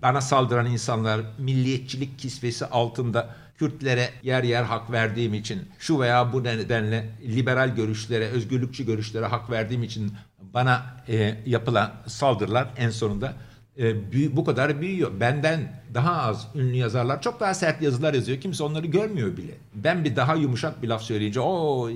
[0.03, 6.45] bana saldıran insanlar milliyetçilik kisvesi altında Kürtlere yer yer hak verdiğim için, şu veya bu
[6.45, 10.13] nedenle liberal görüşlere, özgürlükçü görüşlere hak verdiğim için
[10.55, 13.35] bana e, yapılan saldırılar en sonunda
[13.79, 15.21] e, büyü, bu kadar büyüyor.
[15.21, 18.41] Benden daha az ünlü yazarlar çok daha sert yazılar yazıyor.
[18.41, 19.53] Kimse onları görmüyor bile.
[19.75, 21.89] Ben bir daha yumuşak bir laf söyleyince o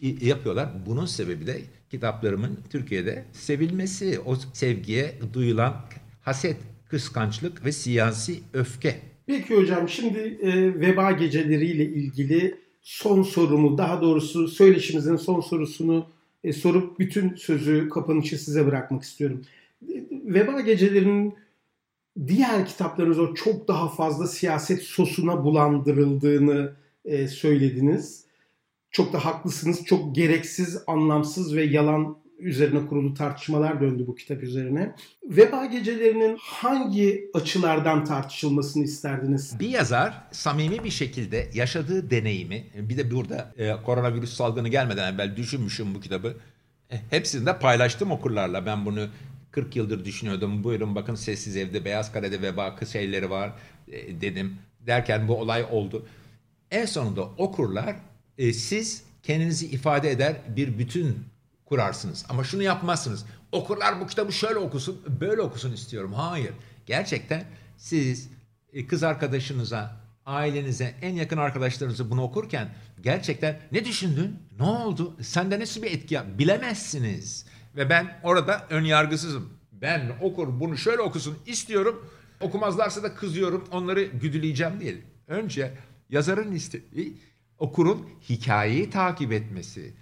[0.00, 0.68] yapıyorlar.
[0.86, 5.74] Bunun sebebi de kitaplarımın Türkiye'de sevilmesi, o sevgiye duyulan
[6.22, 6.56] haset,
[6.88, 9.13] kıskançlık ve siyasi öfke.
[9.26, 16.06] Peki hocam şimdi e, veba geceleriyle ilgili son sorumu daha doğrusu söyleşimizin son sorusunu
[16.44, 19.42] e, sorup bütün sözü kapanışı size bırakmak istiyorum.
[20.10, 21.34] Veba gecelerinin
[22.26, 26.72] diğer kitaplarınız o çok daha fazla siyaset sosuna bulandırıldığını
[27.04, 28.24] e, söylediniz.
[28.90, 29.84] Çok da haklısınız.
[29.84, 34.94] Çok gereksiz, anlamsız ve yalan üzerine kurulu tartışmalar döndü bu kitap üzerine.
[35.22, 39.60] Veba gecelerinin hangi açılardan tartışılmasını isterdiniz?
[39.60, 45.36] Bir yazar samimi bir şekilde yaşadığı deneyimi, bir de burada e, koronavirüs salgını gelmeden evvel
[45.36, 46.36] düşünmüşüm bu kitabı.
[46.90, 48.66] E, hepsini de paylaştım okurlarla.
[48.66, 49.08] Ben bunu
[49.50, 50.64] 40 yıldır düşünüyordum.
[50.64, 53.52] Buyurun bakın Sessiz Ev'de Beyaz Kare'de veba şeyleri var
[53.88, 54.56] e, dedim.
[54.80, 56.06] Derken bu olay oldu.
[56.70, 57.96] En sonunda okurlar
[58.38, 61.16] e, siz kendinizi ifade eder bir bütün
[61.74, 62.24] kurarsınız.
[62.28, 63.24] Ama şunu yapmazsınız.
[63.52, 66.12] Okurlar bu kitabı şöyle okusun, böyle okusun istiyorum.
[66.12, 66.52] Hayır.
[66.86, 67.44] Gerçekten
[67.76, 68.30] siz
[68.72, 69.96] e, kız arkadaşınıza,
[70.26, 72.68] ailenize, en yakın arkadaşlarınızı bunu okurken
[73.00, 74.38] gerçekten ne düşündün?
[74.58, 75.16] Ne oldu?
[75.22, 76.26] Sende nasıl bir etki yap?
[76.38, 77.46] Bilemezsiniz.
[77.76, 79.48] Ve ben orada ön yargısızım.
[79.72, 82.10] Ben okur bunu şöyle okusun istiyorum.
[82.40, 83.64] Okumazlarsa da kızıyorum.
[83.72, 85.02] Onları güdüleyeceğim değil.
[85.28, 85.74] Önce
[86.10, 87.18] yazarın istediği
[87.58, 89.94] okurun hikayeyi takip etmesi,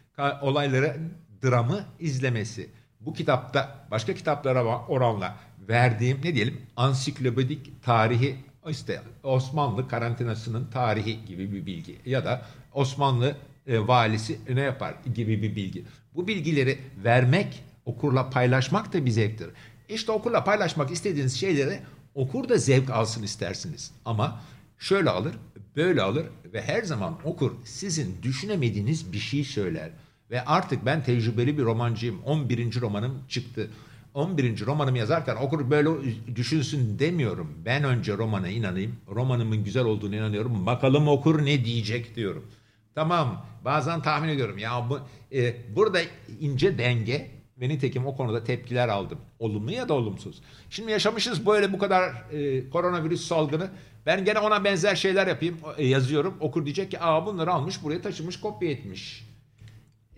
[0.43, 0.97] olayları,
[1.45, 2.71] dramı izlemesi.
[3.01, 5.37] Bu kitapta başka kitaplara oranla
[5.69, 8.37] verdiğim ne diyelim ansiklopedik tarihi
[8.69, 13.37] işte Osmanlı karantinasının tarihi gibi bir bilgi ya da Osmanlı
[13.67, 15.85] e, valisi ne yapar gibi bir bilgi.
[16.15, 19.49] Bu bilgileri vermek, okurla paylaşmak da bir zevktir.
[19.89, 21.81] İşte okurla paylaşmak istediğiniz şeyleri
[22.15, 23.91] okur da zevk alsın istersiniz.
[24.05, 24.41] Ama
[24.79, 25.35] şöyle alır,
[25.77, 29.91] böyle alır ve her zaman okur sizin düşünemediğiniz bir şey söyler.
[30.33, 32.23] Ve artık ben tecrübeli bir romancıyım.
[32.23, 32.81] 11.
[32.81, 33.71] romanım çıktı.
[34.15, 34.67] 11.
[34.67, 35.89] romanımı yazarken okur böyle
[36.37, 37.59] düşünsün demiyorum.
[37.65, 38.97] Ben önce romana inanayım.
[39.09, 40.67] Romanımın güzel olduğunu inanıyorum.
[40.67, 42.47] Bakalım okur ne diyecek diyorum.
[42.95, 44.59] Tamam bazen tahmin ediyorum.
[44.59, 45.01] Ya bu
[45.37, 45.99] e, burada
[46.41, 47.31] ince denge
[47.61, 49.19] ve nitekim o konuda tepkiler aldım.
[49.39, 50.43] Olumlu ya da olumsuz.
[50.71, 53.71] Şimdi yaşamışız böyle bu kadar e, koronavirüs salgını.
[54.07, 56.35] Ben gene ona benzer şeyler yapayım, e, yazıyorum.
[56.41, 59.32] Okur diyecek ki aa bunları almış buraya taşımış kopya etmiş.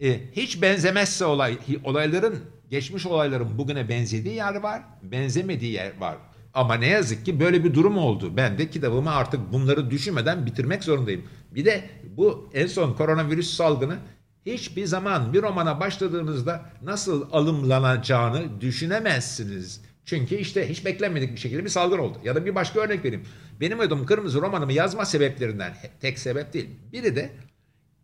[0.03, 2.39] E, hiç benzemezse olay, olayların,
[2.71, 6.17] geçmiş olayların bugüne benzediği yer var, benzemediği yer var.
[6.55, 8.37] Ama ne yazık ki böyle bir durum oldu.
[8.37, 11.25] Ben de kitabımı artık bunları düşünmeden bitirmek zorundayım.
[11.51, 11.85] Bir de
[12.17, 13.99] bu en son koronavirüs salgını
[14.47, 19.81] hiçbir zaman bir romana başladığınızda nasıl alımlanacağını düşünemezsiniz.
[20.05, 22.19] Çünkü işte hiç beklenmedik bir şekilde bir salgın oldu.
[22.25, 23.25] Ya da bir başka örnek vereyim.
[23.61, 26.71] Benim adım Kırmızı romanımı yazma sebeplerinden tek sebep değil.
[26.93, 27.31] Biri de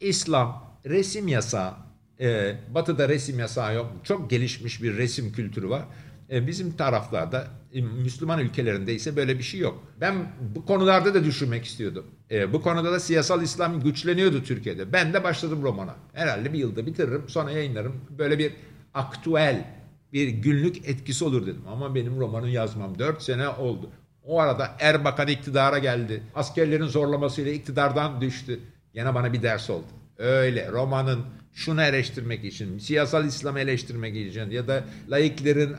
[0.00, 1.74] İslam, resim yasağı.
[2.20, 3.92] Ee, batı'da resim yasağı yok.
[4.04, 5.82] Çok gelişmiş bir resim kültürü var.
[6.30, 9.84] Ee, bizim taraflarda, e, Müslüman ülkelerinde ise böyle bir şey yok.
[10.00, 10.14] Ben
[10.54, 12.06] bu konularda da düşünmek istiyordum.
[12.30, 14.92] Ee, bu konuda da siyasal İslam güçleniyordu Türkiye'de.
[14.92, 15.96] Ben de başladım romana.
[16.12, 18.00] Herhalde bir yılda bitiririm, sonra yayınlarım.
[18.18, 18.52] Böyle bir
[18.94, 19.64] aktüel
[20.12, 21.62] bir günlük etkisi olur dedim.
[21.68, 23.90] Ama benim romanı yazmam 4 sene oldu.
[24.24, 26.22] O arada Erbakan iktidara geldi.
[26.34, 28.60] Askerlerin zorlamasıyla iktidardan düştü.
[28.94, 29.86] Yine bana bir ders oldu.
[30.20, 35.76] Öyle romanın şunu eleştirmek için, siyasal İslam'ı eleştirmek için ya da laiklerin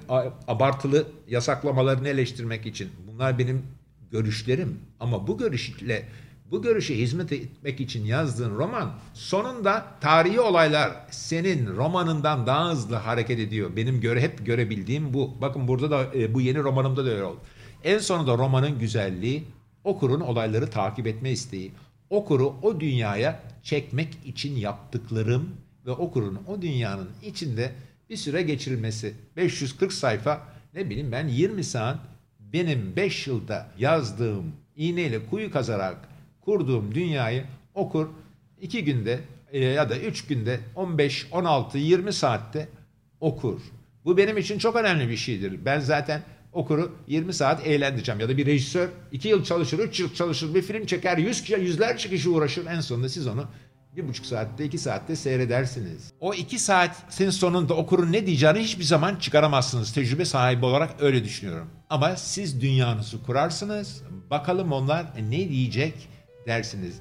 [0.47, 2.89] abartılı yasaklamalarını eleştirmek için.
[3.07, 3.65] Bunlar benim
[4.11, 4.79] görüşlerim.
[4.99, 6.05] Ama bu görüşle
[6.51, 13.39] bu görüşe hizmet etmek için yazdığın roman sonunda tarihi olaylar senin romanından daha hızlı hareket
[13.39, 13.75] ediyor.
[13.75, 15.41] Benim göre hep görebildiğim bu.
[15.41, 17.39] Bakın burada da e, bu yeni romanımda da öyle oldu.
[17.83, 19.43] En sonunda romanın güzelliği
[19.83, 21.71] okurun olayları takip etme isteği.
[22.09, 25.49] Okuru o dünyaya çekmek için yaptıklarım
[25.85, 27.71] ve okurun o dünyanın içinde
[28.09, 29.13] bir süre geçirilmesi.
[29.37, 31.99] 540 sayfa ne bileyim ben 20 saat
[32.39, 35.97] benim 5 yılda yazdığım iğneyle kuyu kazarak
[36.41, 38.07] kurduğum dünyayı okur
[38.61, 39.19] 2 günde
[39.51, 42.67] e, ya da 3 günde 15, 16, 20 saatte
[43.19, 43.61] okur.
[44.05, 45.65] Bu benim için çok önemli bir şeydir.
[45.65, 46.23] Ben zaten
[46.53, 48.21] okuru 20 saat eğlendireceğim.
[48.21, 52.09] Ya da bir rejisör 2 yıl çalışır, 3 yıl çalışır, bir film çeker, yüz, yüzlerce
[52.09, 52.65] kişi uğraşır.
[52.65, 53.45] En sonunda siz onu
[53.95, 56.13] bir buçuk saatte, iki saatte seyredersiniz.
[56.19, 59.93] O iki saatin sonunda okurun ne diyeceğini hiçbir zaman çıkaramazsınız.
[59.93, 61.67] Tecrübe sahibi olarak öyle düşünüyorum.
[61.89, 64.03] Ama siz dünyanızı kurarsınız.
[64.29, 65.93] Bakalım onlar ne diyecek
[66.47, 66.95] dersiniz.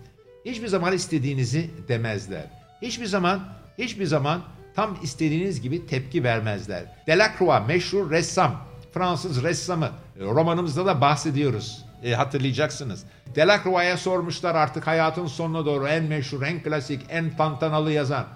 [0.45, 2.45] Hiçbir zaman istediğinizi demezler.
[2.83, 3.49] Hiçbir zaman,
[3.79, 4.43] hiçbir zaman
[4.75, 6.85] tam istediğiniz gibi tepki vermezler.
[7.07, 9.91] Delacroix meşhur ressam, Fransız ressamı.
[10.21, 11.85] Romanımızda da bahsediyoruz.
[12.03, 13.05] E, hatırlayacaksınız.
[13.35, 18.27] Delacroix'a sormuşlar artık hayatın sonuna doğru en meşhur, en klasik, en tantanalı yazan.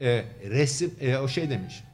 [0.00, 1.84] E, resim, e, o şey demiş.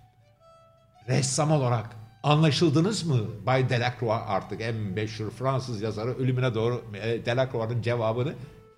[1.08, 1.86] Ressam olarak
[2.22, 8.34] anlaşıldınız mı Bay Delacroix artık en meşhur Fransız yazarı ölümüne doğru e, Delacroix'ın cevabını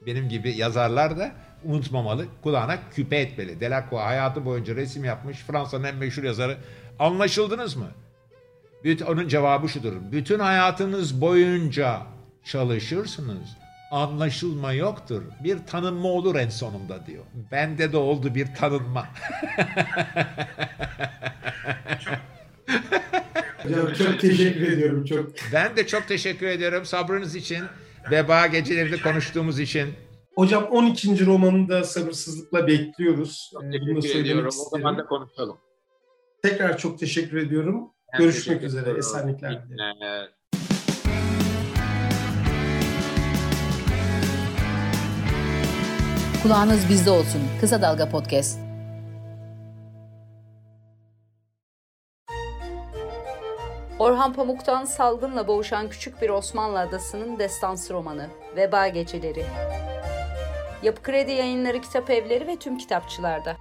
[0.06, 1.32] benim gibi yazarlar da
[1.64, 2.26] unutmamalı.
[2.42, 3.60] Kulağına küpe etmeli.
[3.60, 5.38] Delacroix hayatı boyunca resim yapmış.
[5.38, 6.56] Fransa'nın en meşhur yazarı.
[6.98, 7.86] Anlaşıldınız mı?
[9.08, 9.92] Onun cevabı şudur.
[10.12, 12.02] Bütün hayatınız boyunca
[12.44, 13.56] çalışırsınız.
[13.90, 15.22] Anlaşılma yoktur.
[15.44, 17.24] Bir tanınma olur en sonunda diyor.
[17.52, 19.08] Bende de oldu bir tanınma.
[23.62, 25.04] Hocam çok teşekkür ediyorum.
[25.04, 25.30] Çok.
[25.52, 27.64] Ben de çok teşekkür ediyorum sabrınız için.
[28.10, 29.88] Veba gecelerinde konuştuğumuz için.
[30.34, 31.26] Hocam 12.
[31.26, 33.50] romanını da sabırsızlıkla bekliyoruz.
[33.52, 34.54] Çok teşekkür ediyorum.
[34.66, 35.56] O zaman da konuşalım.
[36.42, 37.90] Tekrar çok teşekkür ediyorum.
[38.18, 38.98] Görüşmek üzere.
[38.98, 39.62] Esenlikler.
[46.42, 47.40] Kulağınız bizde olsun.
[47.60, 48.58] Kısa Dalga Podcast.
[53.98, 59.44] Orhan Pamuk'tan salgınla boğuşan küçük bir Osmanlı adasının destansı romanı Veba Geceleri.
[60.82, 63.56] Yapı Kredi Yayınları Kitap Evleri ve tüm kitapçılarda.